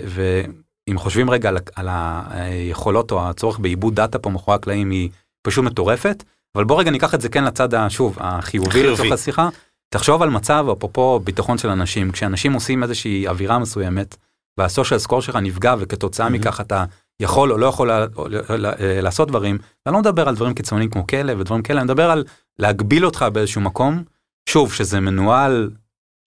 [0.90, 1.88] ואם חושבים רגע על, על
[2.30, 5.10] היכולות או הצורך בעיבוד דאטה פה מאחורי הקלעים היא
[5.42, 6.24] פשוט מטורפת,
[6.56, 8.94] אבל בוא רגע ניקח את זה כן לצד, ה- שוב, החיובי חיובי.
[8.94, 9.50] לצורך השיחה.
[9.90, 14.16] תחשוב על מצב, אפרופו ביטחון של אנשים, כשאנשים עושים איזושהי אווירה מסוימת,
[14.58, 16.30] והסושיאל סקור שלך נפגע, וכתוצאה Mhm.
[16.30, 16.86] מכך אתה
[17.20, 18.06] יכול או לא יכול אה,
[19.02, 22.24] לעשות דברים, אני לא מדבר על דברים קיצוניים כמו כלא ודברים כאלה, אני מדבר על
[22.60, 24.04] להגביל אותך באיזשהו מקום,
[24.50, 25.70] שוב, שזה מנוהל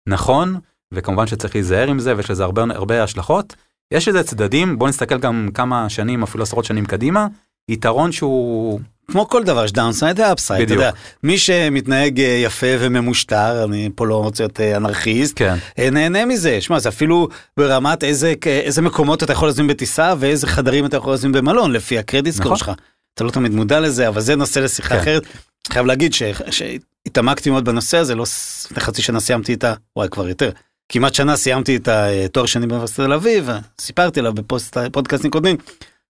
[0.10, 0.56] נכון,
[0.94, 3.56] וכמובן שצריך להיזהר עם זה, ויש לזה הרבה, הרבה השלכות.
[3.94, 7.28] יש לזה צדדים, בוא נסתכל גם כמה שנים, אפילו עשרות שנים קדימה,
[7.70, 8.80] יתרון שהוא...
[9.12, 10.74] כמו כל דבר יש downside ו upside, אתה.
[10.74, 10.92] יודע,
[11.24, 16.26] מי שמתנהג אה, יפה וממושטר, אני פה לא רוצה להיות אה, אנרכיסט, כן, אה, נהנה
[16.26, 17.28] מזה, שמע זה אפילו
[17.58, 21.98] ברמת איזה, איזה מקומות אתה יכול להזמין בטיסה ואיזה חדרים אתה יכול להזמין במלון לפי
[21.98, 22.58] ה credit score נכון.
[22.58, 22.72] שלך.
[23.14, 25.02] אתה לא תמיד מודע לזה אבל זה נושא לשיחה כן.
[25.02, 25.24] אחרת.
[25.70, 26.14] חייב להגיד
[26.50, 28.24] שהתעמקתי מאוד בנושא הזה, לא
[28.66, 29.74] לפני חצי שנה סיימתי את ה...
[29.96, 30.52] וואי כבר יותר.
[30.90, 33.50] כמעט שנה סיימתי את התואר שני באוניברסיטת תל אביב,
[33.82, 35.58] סיפרתי עליו בפודקאסטים קודמים,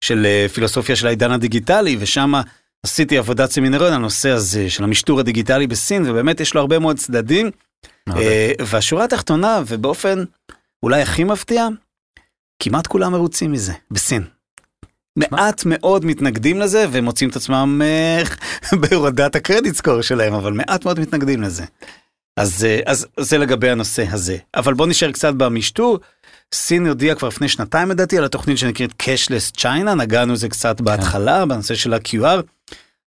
[0.02, 2.34] של אה, פילוסופיה של העידן הדיגיטלי ושם
[2.86, 6.98] עשיתי עבודת סמינריון על הנושא הזה של המשטור הדיגיטלי בסין, ובאמת יש לו הרבה מאוד
[6.98, 7.52] צדדים.
[8.10, 10.24] אה, והשורה התחתונה, ובאופן
[10.84, 11.68] אולי הכי מפתיע,
[12.64, 14.24] כמעט כולם מרוצים מזה, בסין.
[15.18, 18.24] מעט מאוד מתנגדים לזה והם מוצאים את עצמם אה,
[18.82, 21.64] בהורדת הקרדיט סקור שלהם, אבל מעט מאוד מתנגדים לזה.
[22.38, 24.38] אז, אה, אז זה לגבי הנושא הזה.
[24.56, 26.00] אבל בוא נשאר קצת במשטור.
[26.54, 30.86] סין הודיעה כבר לפני שנתיים לדעתי על התוכנית שנקראת Cashless China, נגענו זה קצת כן.
[30.86, 32.42] בהתחלה בנושא של ה-QR,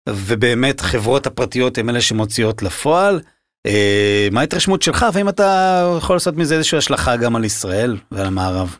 [0.08, 3.20] ובאמת חברות הפרטיות הן אלה שמוציאות לפועל.
[3.66, 8.26] אה, מה ההתרשמות שלך והאם אתה יכול לעשות מזה איזושהי השלכה גם על ישראל ועל
[8.26, 8.76] המערב?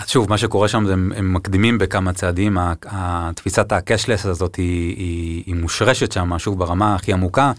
[0.00, 5.42] אז שוב, מה שקורה שם זה הם, מקדימים בכמה צעדים, התפיסת הקשלס הזאת היא, היא,
[5.46, 7.52] היא מושרשת שם, שוב ברמה הכי עמוקה.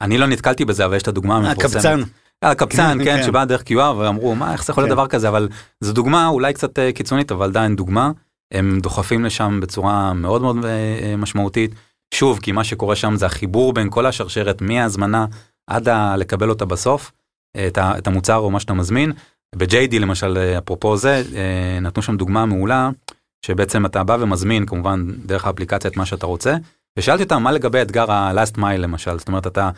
[0.00, 1.64] אני לא נתקלתי בזה, אבל יש את הדוגמה המפורסמת.
[1.74, 2.00] הקבצן.
[2.42, 4.94] הקבצן, כן, כן, שבא דרך QR ואמרו, מה, איך זה יכול להיות כן.
[4.94, 5.48] דבר כזה, אבל
[5.80, 8.10] זו דוגמה אולי קצת אה, קיצונית, אבל עדיין דוגמה.
[8.52, 11.70] הם דוחפים לשם בצורה מאוד מאוד אה, משמעותית.
[12.14, 15.26] שוב, כי מה שקורה שם זה החיבור בין כל השרשרת, מההזמנה
[15.70, 17.12] עד ה- לקבל אותה בסוף,
[17.66, 19.12] את, ה- את המוצר או מה שאתה מזמין.
[19.56, 21.22] ב-JD למשל, אה, אפרופו זה,
[21.82, 22.90] נתנו שם דוגמה מעולה,
[23.46, 26.56] שבעצם אתה בא ומזמין כמובן דרך האפליקציה את מה שאתה רוצה,
[26.98, 29.70] ושאלתי אותם מה לגבי אתגר ה-last mile למשל, זאת אומרת אתה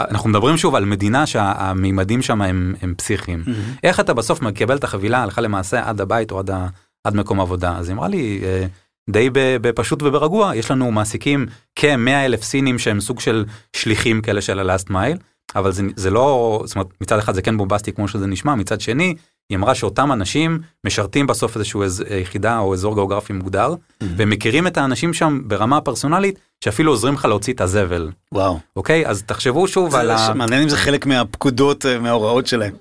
[0.00, 3.42] אנחנו מדברים שוב על מדינה שהמימדים שם הם, הם פסיכיים.
[3.46, 3.78] Mm-hmm.
[3.82, 6.66] איך אתה בסוף מקבל את החבילה הלכה למעשה עד הבית או עד, ה,
[7.04, 7.76] עד מקום עבודה?
[7.78, 8.66] אז היא אמרה לי, אה,
[9.10, 13.44] די בפשוט וברגוע, יש לנו מעסיקים כ-100 אלף סינים שהם סוג של
[13.76, 15.18] שליחים כאלה של ה-last mile,
[15.56, 18.80] אבל זה, זה לא, זאת אומרת, מצד אחד זה כן בומבסטי כמו שזה נשמע, מצד
[18.80, 19.14] שני,
[19.50, 24.04] היא אמרה שאותם אנשים משרתים בסוף איזשהו איז, יחידה או אזור גיאוגרפי מוגדר, mm-hmm.
[24.16, 28.10] ומכירים את האנשים שם ברמה הפרסונלית, שאפילו עוזרים לך להוציא את הזבל.
[28.32, 28.58] וואו.
[28.76, 29.06] אוקיי?
[29.06, 30.34] אז תחשבו שוב על ה...
[30.34, 32.74] מעניין אם זה חלק מהפקודות, אה, מההוראות שלהם.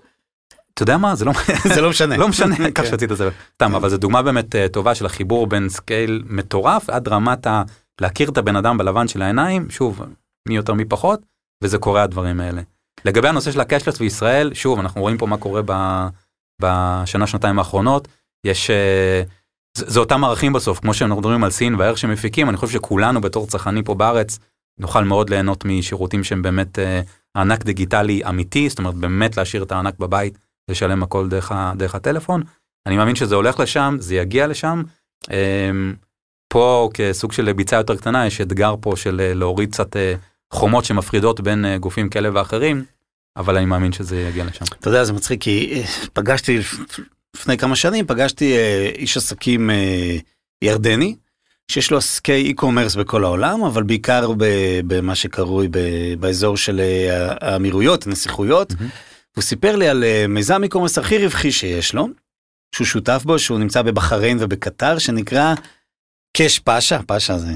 [0.73, 1.15] אתה יודע מה?
[1.15, 1.31] זה לא,
[1.75, 2.17] זה לא משנה.
[2.23, 3.29] לא משנה, ככה שרצית את זה.
[3.55, 7.63] סתם, אבל זו דוגמה באמת אה, טובה של החיבור בין scale מטורף עד רמת ה...
[8.01, 10.01] להכיר את הבן אדם בלבן של העיניים, שוב,
[10.47, 11.19] מי יותר מי פחות,
[11.63, 12.61] וזה קורה הדברים האלה.
[13.05, 15.71] לגבי הנושא של הקשלס בישראל, שוב, אנחנו רואים פה מה קורה ב...
[16.63, 18.07] בשנה שנתיים האחרונות,
[18.45, 18.69] יש...
[18.69, 19.23] אה,
[19.77, 22.73] זה, זה אותם ערכים בסוף, כמו שאנחנו מדברים על סין והערך שהם מפיקים, אני חושב
[22.73, 24.39] שכולנו בתור צרכנים פה בארץ,
[24.79, 27.01] נוכל מאוד ליהנות משירותים שהם באמת אה,
[27.35, 30.37] הענק דיגיטלי אמיתי, זאת אומרת באמת להשאיר את הענק בבית,
[30.69, 32.43] לשלם הכל דרך, דרך הטלפון.
[32.85, 34.83] אני מאמין שזה הולך לשם, זה יגיע לשם.
[35.31, 35.71] אה,
[36.53, 39.95] פה כסוג של ביצה יותר קטנה, יש אתגר פה של להוריד קצת
[40.53, 42.83] חומות שמפרידות בין גופים כאלה ואחרים,
[43.37, 44.65] אבל אני מאמין שזה יגיע לשם.
[44.79, 46.59] אתה יודע, זה מצחיק, כי אה, פגשתי
[47.35, 50.17] לפני כמה שנים, פגשתי אה, איש עסקים אה,
[50.61, 51.15] ירדני,
[51.71, 54.31] שיש לו עסקי e-commerce בכל העולם, אבל בעיקר
[54.87, 55.67] במה שקרוי
[56.19, 56.81] באזור של
[57.41, 58.71] האמירויות, הנסיכויות.
[58.71, 58.83] Mm-hmm.
[59.35, 62.07] הוא סיפר לי על מיזם e-commerce הכי רווחי שיש לו,
[62.75, 65.53] שהוא שותף בו, שהוא נמצא בבחריין ובקטר, שנקרא
[66.37, 67.47] קאש פאשה, פאשה זה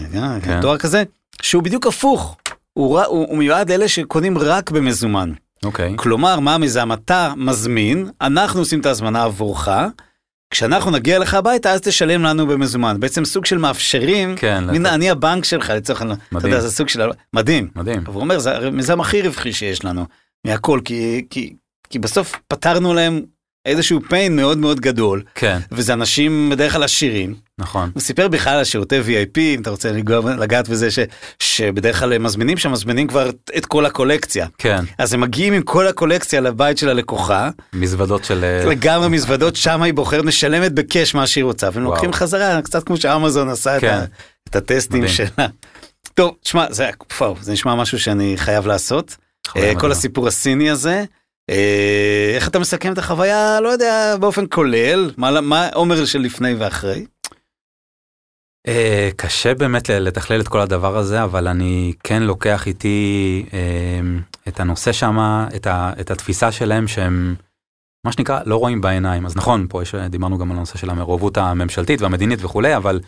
[0.44, 0.62] כן.
[0.62, 1.04] תואר כזה,
[1.42, 2.38] שהוא בדיוק הפוך.
[2.74, 5.34] הוא, הוא, הוא מיועד לאלה שקונים רק במזומן.
[5.64, 5.94] אוקיי.
[5.94, 5.98] Okay.
[5.98, 6.94] כלומר, מה המיזם?
[6.94, 9.70] אתה מזמין, אנחנו עושים את ההזמנה עבורך,
[10.50, 13.00] כשאנחנו נגיע לך הביתה אז תשלם לנו במזומן.
[13.00, 14.94] בעצם סוג של מאפשרים, כן, מן, לתת.
[14.94, 17.68] אני הבנק שלך לצורך העניין, אתה יודע, זה סוג של, מדהים.
[17.76, 18.04] מדהים.
[18.06, 20.06] הוא אומר, זה המיזם הכי רווחי שיש לנו,
[20.46, 21.56] מהכל, כי, כי,
[21.90, 23.22] כי בסוף פתרנו להם
[23.68, 25.24] איזשהו pain מאוד מאוד גדול.
[25.36, 25.60] כן.
[25.72, 27.36] וזה אנשים בדרך כלל עשירים.
[27.60, 27.92] נכון.
[27.94, 29.92] הוא סיפר בכלל על שירותי VIP, אם אתה רוצה
[30.38, 31.00] לגעת בזה, ש,
[31.40, 34.48] שבדרך כלל הם מזמינים שם, מזמינים כבר את כל הקולקציה.
[34.58, 34.84] כן.
[34.98, 37.50] אז הם מגיעים עם כל הקולקציה לבית של הלקוחה.
[37.74, 38.44] מזוודות של...
[38.44, 42.84] אה, לגמרי מזוודות, שם היא בוחרת, משלמת בקאש מה שהיא רוצה, והם לוקחים חזרה, קצת
[42.84, 43.88] כמו שאמזון עשה כן.
[43.88, 44.06] את, ה,
[44.50, 45.16] את הטסטים מדהים.
[45.16, 45.48] שלה.
[46.14, 46.90] טוב, שמע, זה,
[47.42, 49.16] זה נשמע משהו שאני חייב לעשות.
[49.56, 51.04] אה, כל הסיפור הסיני הזה.
[51.50, 57.06] אה, איך אתה מסכם את החוויה, לא יודע, באופן כולל, מה עומר של לפני ואחרי?
[58.68, 64.00] אה, קשה באמת לתכלל את כל הדבר הזה, אבל אני כן לוקח איתי אה,
[64.48, 65.68] את הנושא שמה, את,
[66.02, 67.36] את התפיסה שלהם שהם,
[68.06, 69.26] מה שנקרא, לא רואים בעיניים.
[69.26, 73.00] אז נכון, פה יש, דיברנו גם על הנושא של המעורבות הממשלתית והמדינית וכולי, אבל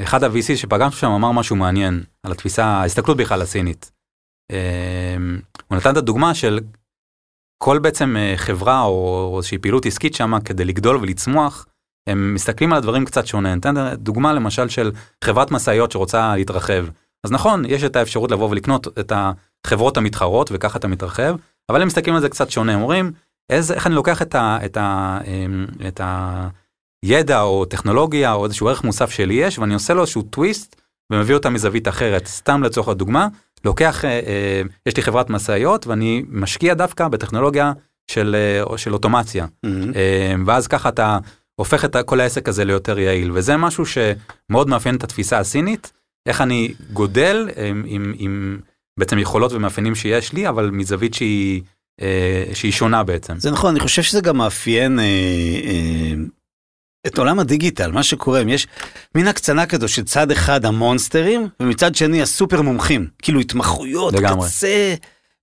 [0.00, 3.92] אחד ה-VC שפגשנו שם אמר משהו מעניין על התפיסה, ההסתכלות בכלל הסינית.
[5.68, 6.60] הוא נתן את הדוגמה של
[7.64, 11.66] כל בעצם אה, חברה או איזושהי פעילות עסקית שמה כדי לגדול ולצמוח,
[12.08, 13.54] הם מסתכלים על הדברים קצת שונה.
[13.54, 14.90] ניתן דוגמה למשל של
[15.24, 16.86] חברת משאיות שרוצה להתרחב.
[17.24, 21.36] אז נכון, יש את האפשרות לבוא ולקנות את החברות המתחרות וככה אתה מתרחב,
[21.70, 23.12] אבל הם מסתכלים על זה קצת שונה, הם אומרים,
[23.50, 26.00] איזה, איך אני לוקח את, ה, את, ה, אמ, את
[27.04, 30.80] הידע או טכנולוגיה או איזשהו ערך מוסף שלי יש, ואני עושה לו איזשהו טוויסט
[31.12, 32.26] ומביא אותה מזווית אחרת.
[32.26, 33.28] סתם לצורך הדוגמה,
[33.64, 37.72] לוקח, אה, אה, יש לי חברת משאיות ואני משקיע דווקא בטכנולוגיה
[38.10, 38.36] של,
[38.70, 39.44] אה, של אוטומציה.
[39.44, 39.96] Mm-hmm.
[39.96, 41.18] אה, ואז ככה אתה
[41.54, 45.92] הופך את כל העסק הזה ליותר יעיל, וזה משהו שמאוד מאפיין את התפיסה הסינית.
[46.26, 48.58] איך אני גודל עם, עם, עם
[48.98, 51.62] בעצם יכולות ומאפיינים שיש לי, אבל מזווית שהיא,
[52.00, 53.38] אה, שהיא שונה בעצם.
[53.38, 55.04] זה נכון, אני חושב שזה גם מאפיין אה,
[55.64, 56.14] אה,
[57.06, 58.66] את עולם הדיגיטל, מה שקורה, יש
[59.14, 64.48] מין הקצנה כזו של צד אחד המונסטרים, ומצד שני הסופר מומחים, כאילו התמחויות, לגמרי.
[64.48, 64.94] קצה.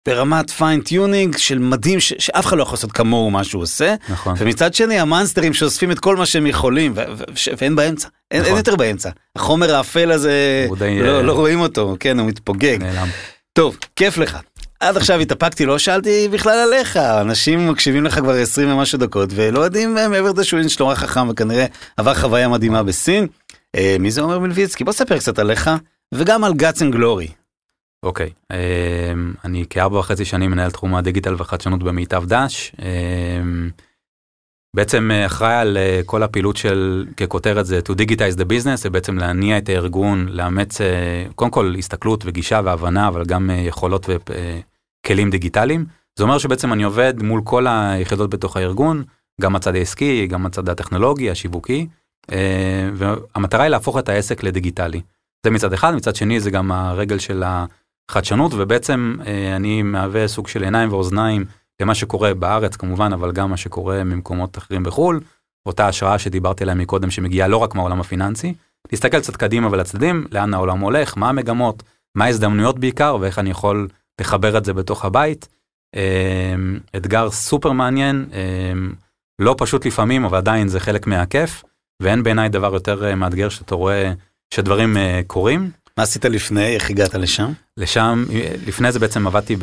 [0.08, 3.96] ברמת fine tuning של מדהים ש- שאף אחד לא יכול לעשות כמוהו מה שהוא עושה.
[4.10, 4.34] נכון.
[4.38, 8.40] ומצד שני המאנסטרים שאוספים את כל מה שהם יכולים ו- ו- ש- ואין באמצע, אין,
[8.40, 8.58] אין נכון.
[8.58, 9.10] יותר באמצע.
[9.36, 12.78] החומר האפל הזה, הוא די, לא, אה, לא רואים אותו, כן, הוא מתפוגג.
[12.84, 13.08] נעלם.
[13.54, 14.38] טוב, כיף לך.
[14.80, 19.60] עד עכשיו התאפקתי, לא שאלתי בכלל עליך, אנשים מקשיבים לך כבר 20 ומשהו דקות ולא
[19.60, 21.66] יודעים אה, מעבר לזה שהוא איש נורא חכם וכנראה
[21.98, 23.28] עבר חוויה מדהימה בסין.
[23.76, 24.84] אה, מי זה עומר מלביצקי?
[24.84, 25.70] בוא ספר קצת עליך
[26.14, 27.28] וגם על Guts and Glory.
[28.04, 32.72] אוקיי, אמ, אני כארבע וחצי שנים מנהל תחום הדיגיטל והחדשנות במיטב דש.
[32.82, 33.70] אמ,
[34.76, 38.90] בעצם אה, אחראי על אה, כל הפעילות של, ככותרת זה to digitize the business, זה
[38.90, 40.78] בעצם להניע את הארגון, לאמץ
[41.36, 44.10] קודם כל הסתכלות וגישה והבנה, אבל גם יכולות
[45.00, 45.86] וכלים דיגיטליים.
[46.16, 49.04] זה אומר שבעצם אני עובד מול כל היחידות בתוך הארגון,
[49.42, 51.88] גם הצד העסקי, גם הצד הטכנולוגי, השיווקי,
[52.32, 55.02] אה, והמטרה היא להפוך את העסק לדיגיטלי.
[55.46, 60.48] זה מצד אחד, מצד שני זה גם הרגל של החדשנות, ובעצם אה, אני מהווה סוג
[60.48, 61.46] של עיניים ואוזניים
[61.82, 65.20] למה שקורה בארץ כמובן, אבל גם מה שקורה ממקומות אחרים בחו"ל,
[65.66, 68.54] אותה השראה שדיברתי עליה מקודם שמגיעה לא רק מהעולם הפיננסי,
[68.92, 71.84] להסתכל קצת קדימה ולצדדים, לאן העולם הולך, מה המגמות,
[72.16, 73.88] מה ההזדמנויות בעיקר, ואיך אני יכול
[74.20, 75.48] לחבר את זה בתוך הבית.
[75.96, 76.56] אה,
[76.96, 78.40] אתגר סופר מעניין, אה,
[79.40, 81.64] לא פשוט לפעמים, אבל עדיין זה חלק מהכיף,
[82.02, 84.14] ואין בעיניי דבר יותר אה, מאתגר שאתה רואה
[84.54, 85.72] שדברים קורים.
[85.98, 86.76] מה עשית לפני?
[86.76, 87.52] איך הגעת לשם?
[87.78, 88.26] לשם,
[88.68, 89.56] לפני זה בעצם עבדתי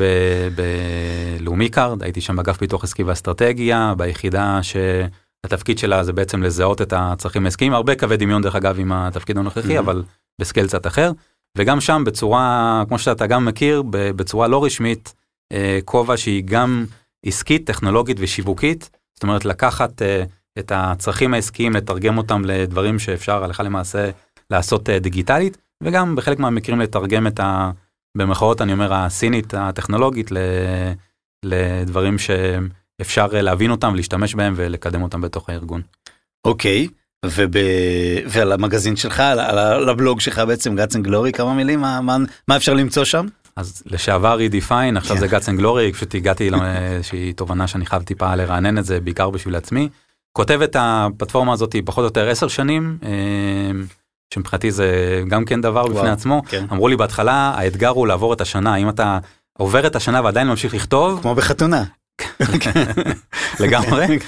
[1.39, 6.93] בלאומי קארד, הייתי שם באגף פיתוח עסקי ואסטרטגיה, ביחידה שהתפקיד שלה זה בעצם לזהות את
[6.95, 9.79] הצרכים העסקיים, הרבה קווי דמיון דרך אגב עם התפקיד הנוכחי, Mhm.
[9.79, 10.03] אבל
[10.41, 11.11] בסקייל קצת אחר,
[11.57, 15.13] וגם שם בצורה, כמו שאתה גם מכיר, בצורה לא רשמית,
[15.51, 16.85] אה, כובע שהיא גם
[17.25, 20.23] עסקית, טכנולוגית ושיווקית, זאת אומרת לקחת אה,
[20.59, 24.09] את הצרכים העסקיים, לתרגם אותם לדברים שאפשר הלכה למעשה
[24.49, 27.71] לעשות אה, דיגיטלית, וגם בחלק מהמקרים לתרגם את ה...
[28.17, 30.31] במרכאות אני אומר הסינית הטכנולוגית.
[31.45, 35.81] לדברים שאפשר להבין אותם, להשתמש בהם ולקדם אותם בתוך הארגון.
[36.45, 36.87] אוקיי,
[37.35, 37.51] וב...
[38.27, 42.01] ועל המגזין שלך, על, על, על הבלוג שלך בעצם, Guts and Glory, כמה מילים, מה,
[42.01, 43.25] מה, מה אפשר למצוא שם?
[43.55, 45.19] אז לשעבר Redefine, עכשיו כן.
[45.19, 49.29] זה Guts and Glory, פשוט הגעתי לאיזושהי תובנה שאני חייב טיפה לרענן את זה, בעיקר
[49.29, 49.89] בשביל עצמי.
[50.33, 53.09] כותב את הפלטפורמה הזאת פחות או יותר עשר שנים, אה,
[54.33, 56.41] שמבחינתי זה גם כן דבר בפני וואו, עצמו.
[56.47, 56.65] כן.
[56.71, 59.19] אמרו לי בהתחלה, האתגר הוא לעבור את השנה, אם אתה
[59.57, 61.83] עובר את השנה ועדיין ממשיך לכתוב, כמו בחתונה.
[63.59, 64.05] לגמרי.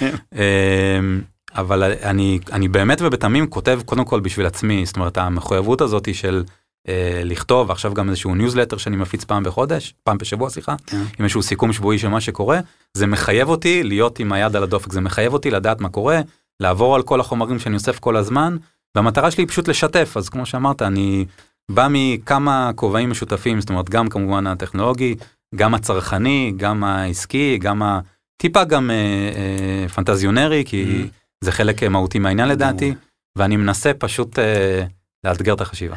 [1.55, 6.43] אבל אני, אני באמת ובתמים כותב קודם כל בשביל עצמי, זאת אומרת המחויבות הזאת של
[6.87, 10.97] אה, לכתוב, עכשיו גם איזשהו ניוזלטר שאני מפיץ פעם בחודש, פעם בשבוע סליחה, כן.
[10.97, 12.59] עם איזשהו סיכום שבועי של מה שקורה,
[12.93, 16.21] זה מחייב אותי להיות עם היד על הדופק, זה מחייב אותי לדעת מה קורה,
[16.59, 18.57] לעבור על כל החומרים שאני אוסף כל הזמן,
[18.95, 21.25] והמטרה שלי היא פשוט לשתף, אז כמו שאמרת, אני
[21.71, 25.15] בא מכמה כובעים משותפים, זאת אומרת גם כמובן הטכנולוגי,
[25.55, 27.99] גם הצרכני, גם העסקי, גם ה...
[28.37, 31.18] טיפה גם אה, אה, פנטזיונרי, כי Mhm.
[31.43, 32.93] זה חלק אה, מהותי מהעניין לדעתי.
[33.37, 34.83] ואני מנסה פשוט אה,
[35.23, 35.95] לאתגר את החשיבה.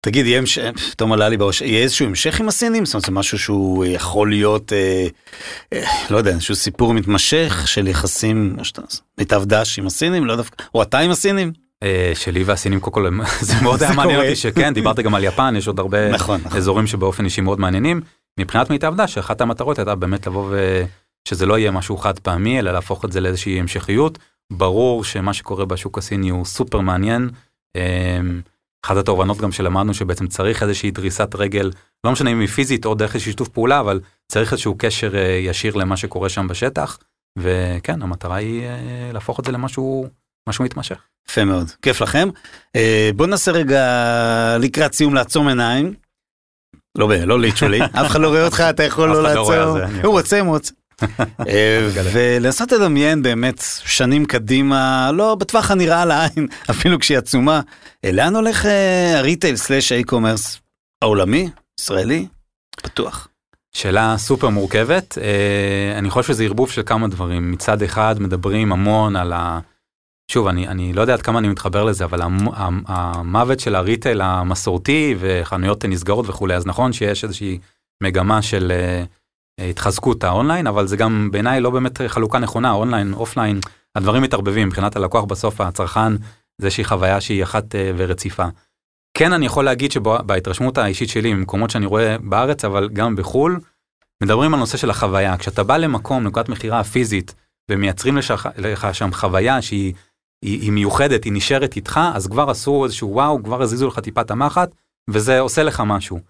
[0.00, 2.84] תגיד, יהיה המשך, פתאום עלה לי בראש, יהיה איזשהו המשך עם הסינים?
[2.86, 5.06] זאת אומרת, זה משהו שהוא יכול להיות, אה,
[5.72, 8.56] אה, לא יודע, איזשהו סיפור מתמשך של יחסים,
[9.18, 11.52] מיטב דש עם הסינים, לא דווקא, או אתה עם הסינים?
[11.82, 14.20] אה, שלי והסינים קודם כל, הם- זה מאוד היה מעניין.
[14.20, 16.58] אותי שכן, דיברת גם על יפן, יש עוד הרבה נכון, נכון.
[16.58, 18.00] אזורים שבאופן אישי מאוד מעניינים.
[18.40, 20.54] מבחינת מיטב דש, אחת המטרות הייתה באמת לבוא
[21.28, 24.18] ושזה לא יהיה משהו חד פעמי, אלא להפוך את זה לאיזושהי המשכיות.
[24.52, 27.30] ברור שמה שקורה בשוק הסיני הוא סופר מעניין.
[27.76, 28.20] אה,
[28.86, 31.70] אחת התובנות גם שלמדנו שבעצם צריך איזושהי דריסת רגל,
[32.04, 34.00] לא משנה אם היא פיזית או דרך שיתוף פעולה, אבל
[34.32, 36.98] צריך איזשהו קשר אה, ישיר למה שקורה שם בשטח.
[37.38, 40.06] וכן, המטרה היא אה, להפוך את זה למשהו
[40.48, 40.98] משהו מתמשך.
[41.28, 42.28] יפה מאוד, כיף לכם.
[42.76, 43.82] אה, בוא ננסה רגע
[44.60, 45.94] לקראת סיום לעצום עיניים.
[46.98, 49.80] לא, לא literally, אף אחד לא רואה אותך, אתה יכול לא לא לעצום.
[50.04, 50.12] הוא.
[50.12, 50.74] רוצה, הוא רוצה.
[51.48, 51.88] אה.
[52.12, 57.60] ולנסות לדמיין באמת שנים קדימה, לא בטווח הנראה לעין, אפילו כשהיא עצומה.
[58.04, 60.60] אה, לאן הולך אה, ה retail slash ה e-commerce
[61.02, 62.26] העולמי, ישראלי?
[62.84, 63.28] בטוח.
[63.72, 65.18] שאלה סופר מורכבת,
[65.98, 67.52] אני חושב שזה ערבוב של כמה דברים.
[67.52, 69.60] מצד אחד מדברים המון על ה...
[70.30, 73.74] שוב, אני, אני לא יודע עד כמה אני מתחבר לזה, אבל המ, המ, המוות של
[73.74, 77.58] ה retail המסורתי וחנויות נסגרות וכולי, אז נכון שיש איזושהי
[78.02, 78.72] מגמה של
[79.58, 83.60] התחזקות האונליין, אבל זה גם בעיניי לא באמת חלוקה נכונה, אונליין, אופליין,
[83.94, 86.16] הדברים מתערבבים מבחינת הלקוח בסוף, הצרכן,
[86.58, 88.46] זה איזושהי חוויה שהיא אחת אה, ורציפה.
[89.14, 93.60] כן אני יכול להגיד שבהתרשמות האישית שלי ממקומות שאני רואה בארץ אבל גם בחו"ל,
[94.22, 95.36] מדברים על נושא של החוויה.
[95.36, 97.34] כשאתה בא למקום, נקודת מכירה פיזית,
[97.70, 99.94] ומייצרים לך, לך שם חוויה שהיא
[100.42, 104.20] היא, היא מיוחדת, היא נשארת איתך, אז כבר עשו איזשהו וואו, כבר הזיזו לך טיפה
[104.20, 104.70] את המחט,
[105.10, 106.20] וזה עושה לך משהו.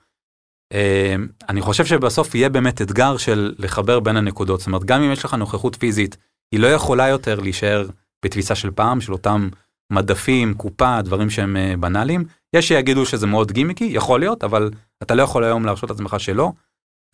[0.75, 5.13] Uh, אני חושב שבסוף יהיה באמת אתגר של לחבר בין הנקודות, זאת אומרת גם אם
[5.13, 6.17] יש לך נוכחות פיזית,
[6.53, 7.87] היא לא יכולה יותר להישאר
[8.25, 9.49] בתפיסה של פעם, של אותם
[9.93, 12.25] מדפים, קופה, דברים שהם uh, בנאליים.
[12.57, 14.71] יש שיגידו שזה מאוד גימיקי, יכול להיות, אבל
[15.03, 16.53] אתה לא יכול היום להרשות לעצמך שלא.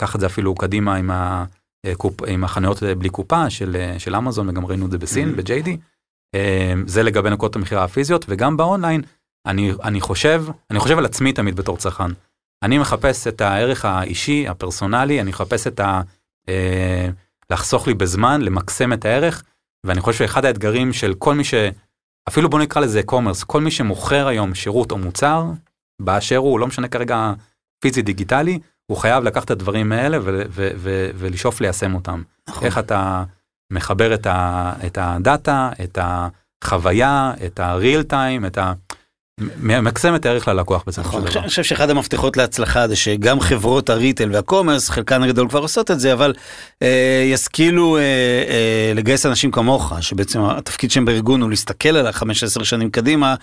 [0.01, 1.45] קח את זה אפילו קדימה עם, ה,
[1.87, 5.43] uh, קופ, עם החנויות בלי קופה של, של אמזון, וגם ראינו את זה בסין, mm-hmm.
[5.43, 5.69] ב-JD.
[6.37, 6.39] Uh,
[6.87, 9.03] זה לגבי נקודות המכירה הפיזיות, וגם באונליין,
[9.47, 12.11] אני, אני חושב, אני חושב על עצמי תמיד בתור צרכן.
[12.65, 16.01] אני מחפש את הערך האישי, הפרסונלי, אני מחפש את ה...
[16.49, 17.09] אה,
[17.51, 19.43] לחסוך לי בזמן, למקסם את הערך,
[19.87, 21.55] ואני חושב שאחד האתגרים של כל מי ש...
[22.29, 25.45] אפילו בוא נקרא לזה commerce, כל מי שמוכר היום שירות או מוצר,
[26.03, 27.33] באשר הוא, לא משנה כרגע
[27.81, 30.19] פיזי דיגיטלי, הוא חייב לקחת את הדברים האלה
[31.19, 32.23] ולשאוף ליישם אותם.
[32.49, 32.65] נכון.
[32.65, 33.25] איך אתה
[33.73, 38.73] מחבר את, ה- את הדאטה, את החוויה, את ה-real time, את ה...
[39.41, 41.41] ממקסם את הערך ללקוח בסופו של נכון, דבר.
[41.41, 46.01] אני חושב שאחד המפתחות להצלחה זה שגם חברות הריטל והקומרס, חלקן הגדול כבר עושות את
[46.01, 46.35] זה, אבל
[46.83, 52.65] אה, ישכילו אה, אה, לגייס אנשים כמוך, שבעצם התפקיד שלהם בארגון הוא להסתכל על ה-15
[52.65, 53.35] שנים קדימה,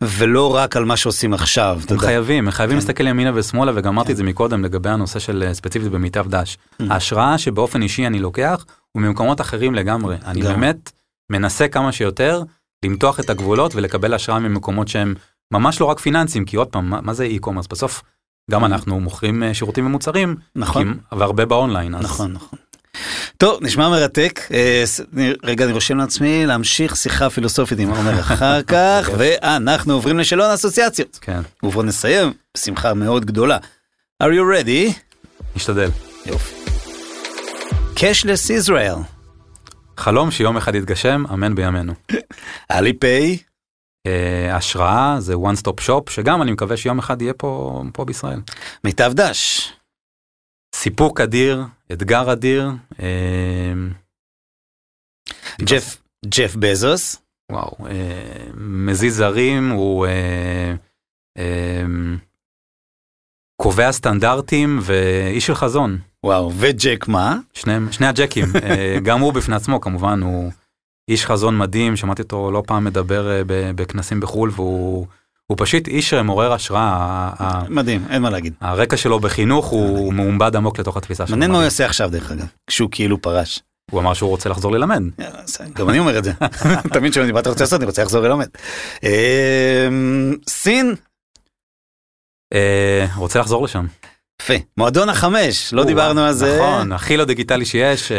[0.00, 1.80] ולא רק על מה שעושים עכשיו.
[1.88, 2.06] הם יודע.
[2.06, 2.80] חייבים, הם חייבים כן.
[2.80, 6.56] להסתכל ימינה ושמאלה, וגם אמרתי את זה מקודם לגבי הנושא של אה, ספציפית במיטב דש.
[6.56, 6.84] Mm.
[6.90, 10.16] ההשראה שבאופן אישי אני לוקח, הוא ממקומות אחרים לגמרי.
[10.26, 10.42] אני.
[10.42, 10.92] באמת
[11.32, 12.42] מנסה כמה שיותר
[12.84, 15.14] למתוח את הגבולות ולקבל השראה ממקומות שהם
[15.52, 17.66] ממש לא רק פיננסיים, כי עוד פעם, מה, מה זה e-commerce?
[17.70, 18.02] בסוף
[18.50, 20.94] גם אנחנו מוכרים אה, שירותים ומוצרים, נכון.
[20.94, 21.94] כי- והרבה באונליין.
[21.94, 22.58] אז נכון, נכון.
[23.36, 24.40] טוב, נשמע מרתק.
[24.52, 24.84] אה,
[25.42, 31.18] רגע, אני רושם לעצמי להמשיך שיחה פילוסופית עם עומר אחר כך, ואנחנו עוברים לשאלון אסוציאציות.
[31.20, 33.58] כן, ובואו נסיים בשמחה מאוד גדולה.
[34.22, 34.92] are you ready?
[35.56, 35.88] נשתדל.
[36.26, 36.54] יופי.
[37.96, 38.98] Cashless Israel,
[39.96, 41.92] חלום שיום אחד יתגשם, אמן בימינו.
[42.70, 43.36] אליפיי, אה,
[44.52, 48.40] השראה זה one stop shop, שגם אני מקווה שיום אחד יהיה פה, פה בישראל.
[48.84, 49.72] מיטב דש,
[50.74, 52.70] סיפוק אדיר, אתגר אדיר.
[53.02, 53.72] אה,
[55.60, 57.16] ג'ף, ג'ף בזוס,
[57.52, 60.74] וואו, אה, מזיז זרים, הוא אה,
[61.38, 61.84] אה,
[63.62, 65.98] קובע סטנדרטים ואיש של חזון.
[66.24, 67.36] וואו, וג'ק מה?
[67.52, 70.52] שניהם, שני הג'קים, אה, גם הוא בפני עצמו כמובן, הוא
[71.10, 73.42] איש חזון מדהים, שמעתי אותו לא פעם מדבר אה,
[73.74, 75.06] בכנסים בחו"ל, והוא
[75.46, 77.30] הוא פשוט איש מעורר השראה.
[77.68, 78.54] מדהים, אין מה להגיד.
[78.60, 81.36] הרקע שלו בחינוך הוא מעומבד עמוק לתוך התפיסה שלו.
[81.36, 83.60] מעניין מה הוא יעשה עכשיו דרך אגב, כשהוא כאילו פרש.
[83.90, 85.02] הוא אמר שהוא רוצה לחזור ללמד.
[85.44, 86.32] בסדר, גם אני אומר את זה.
[86.94, 88.48] תמיד כשאני מה אתה רוצה לעשות, אני רוצה לחזור ללמד.
[89.02, 90.94] אמ, סין,
[92.54, 93.86] אה, רוצה לחזור לשם.
[94.42, 94.54] יפה.
[94.76, 96.56] מועדון החמש, לא דיברנו על זה.
[96.56, 98.12] נכון, הכי לא דיגיטלי שיש.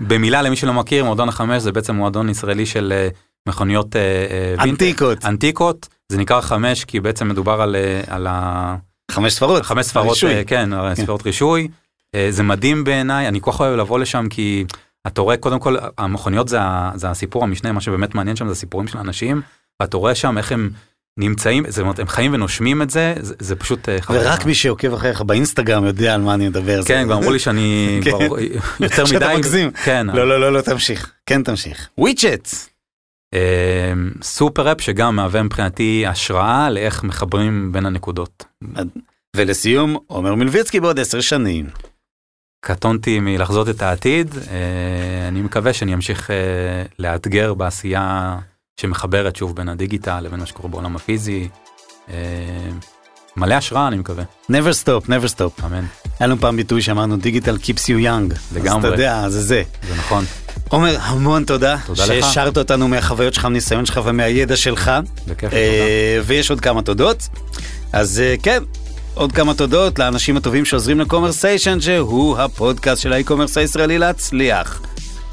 [0.00, 3.08] במילה למי שלא מכיר, מועדון החמש זה בעצם מועדון ישראלי של אה,
[3.48, 4.00] מכוניות אה,
[4.58, 4.64] אה.
[4.64, 5.88] אנטיקות, אנטיקות.
[6.08, 8.76] זה נקרא חמש כי בעצם מדובר על, על ה...
[9.10, 9.62] חמש ספרות.
[9.62, 10.34] חמש ספרות, רישוי.
[10.34, 11.68] אה, כן, ספרות רישוי.
[12.30, 14.64] זה מדהים בעיניי, אני כל כך אוהב לבוא לשם כי
[15.06, 16.58] אתה רואה קודם כל המכוניות זה,
[16.94, 19.42] זה הסיפור המשנה, מה שבאמת מעניין שם זה הסיפורים של האנשים,
[19.80, 20.70] ואתה רואה שם איך הם
[21.18, 24.20] נמצאים, זאת אומרת הם חיים ונושמים את זה, זה, זה פשוט אה, חוויה.
[24.20, 26.82] ורק מי שעוקב אחריך באינסטגרם יודע על מה אני מדבר.
[26.84, 28.10] כן, כבר אמרו לי שאני כן.
[28.10, 28.38] כבר
[28.80, 29.06] יותר מדי.
[29.06, 29.70] שאתה מגזים.
[29.70, 30.06] כן.
[30.06, 31.12] לא, לא, לא, לא, תמשיך.
[31.26, 31.88] כן, תמשיך.
[31.98, 32.48] וויצ'ט.
[33.34, 38.44] אה, סופר אפ שגם מהווה מבחינתי השראה לאיך מחברים בין הנקודות.
[39.36, 41.66] ולסיום, עומר מלביצקי בעוד עשר שנים.
[42.64, 46.36] קטונתי מלחזות את העתיד, אה, אני מקווה שאני אמשיך אה,
[46.98, 48.38] לאתגר בעשייה
[48.80, 51.48] שמחברת שוב בין הדיגיטל לבין מה שקורה בעולם הפיזי.
[52.10, 52.14] אה,
[53.36, 55.64] מלא השראה אני מקווה, never stop, never stop.
[55.66, 55.84] אמן,
[56.20, 58.34] היה לנו פעם ביטוי שאמרנו דיגיטל keeps you young.
[58.34, 58.78] אז לגמרי.
[58.78, 59.62] אתה יודע, זה זה.
[59.88, 60.24] זה נכון,
[60.68, 61.76] עומר, המון תודה.
[61.86, 62.08] תודה לך.
[62.08, 64.90] שהעשרת אותנו מהחוויות שלך, מהניסיון שלך ומהידע שלך.
[65.26, 65.56] בכיף, תודה.
[65.56, 67.28] אה, ויש עוד כמה תודות.
[67.92, 68.62] אז אה, כן,
[69.14, 74.80] עוד כמה תודות לאנשים הטובים שעוזרים לקומרסיישן, שהוא הפודקאסט של ה e-commerce הישראלי להצליח.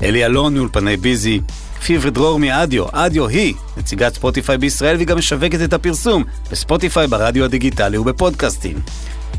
[0.04, 1.41] אלי אלון מאולפני ביזי,
[1.86, 7.46] פיב ודרור מאדיו, אדיו היא נציגת ספוטיפיי בישראל והיא גם משווקת את הפרסום בספוטיפיי, ברדיו
[7.46, 8.78] הדיגיטלי ובפודקאסטים.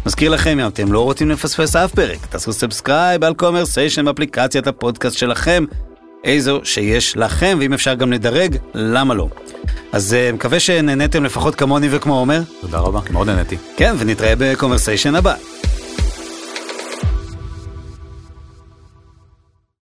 [0.06, 5.18] מזכיר לכם, אם אתם לא רוצים לפספס אף פרק, תעשו subscribe על קומרסיישן באפליקציית הפודקאסט
[5.18, 5.64] שלכם,
[6.24, 9.28] איזו שיש לכם, ואם אפשר גם לדרג, למה לא?
[9.92, 12.42] אז אה, מקווה שנהניתם לפחות כמוני וכמו עומר.
[12.60, 13.56] תודה רבה, מאוד נהניתי.
[13.76, 15.34] כן, ונתראה בקומרסיישן הבא.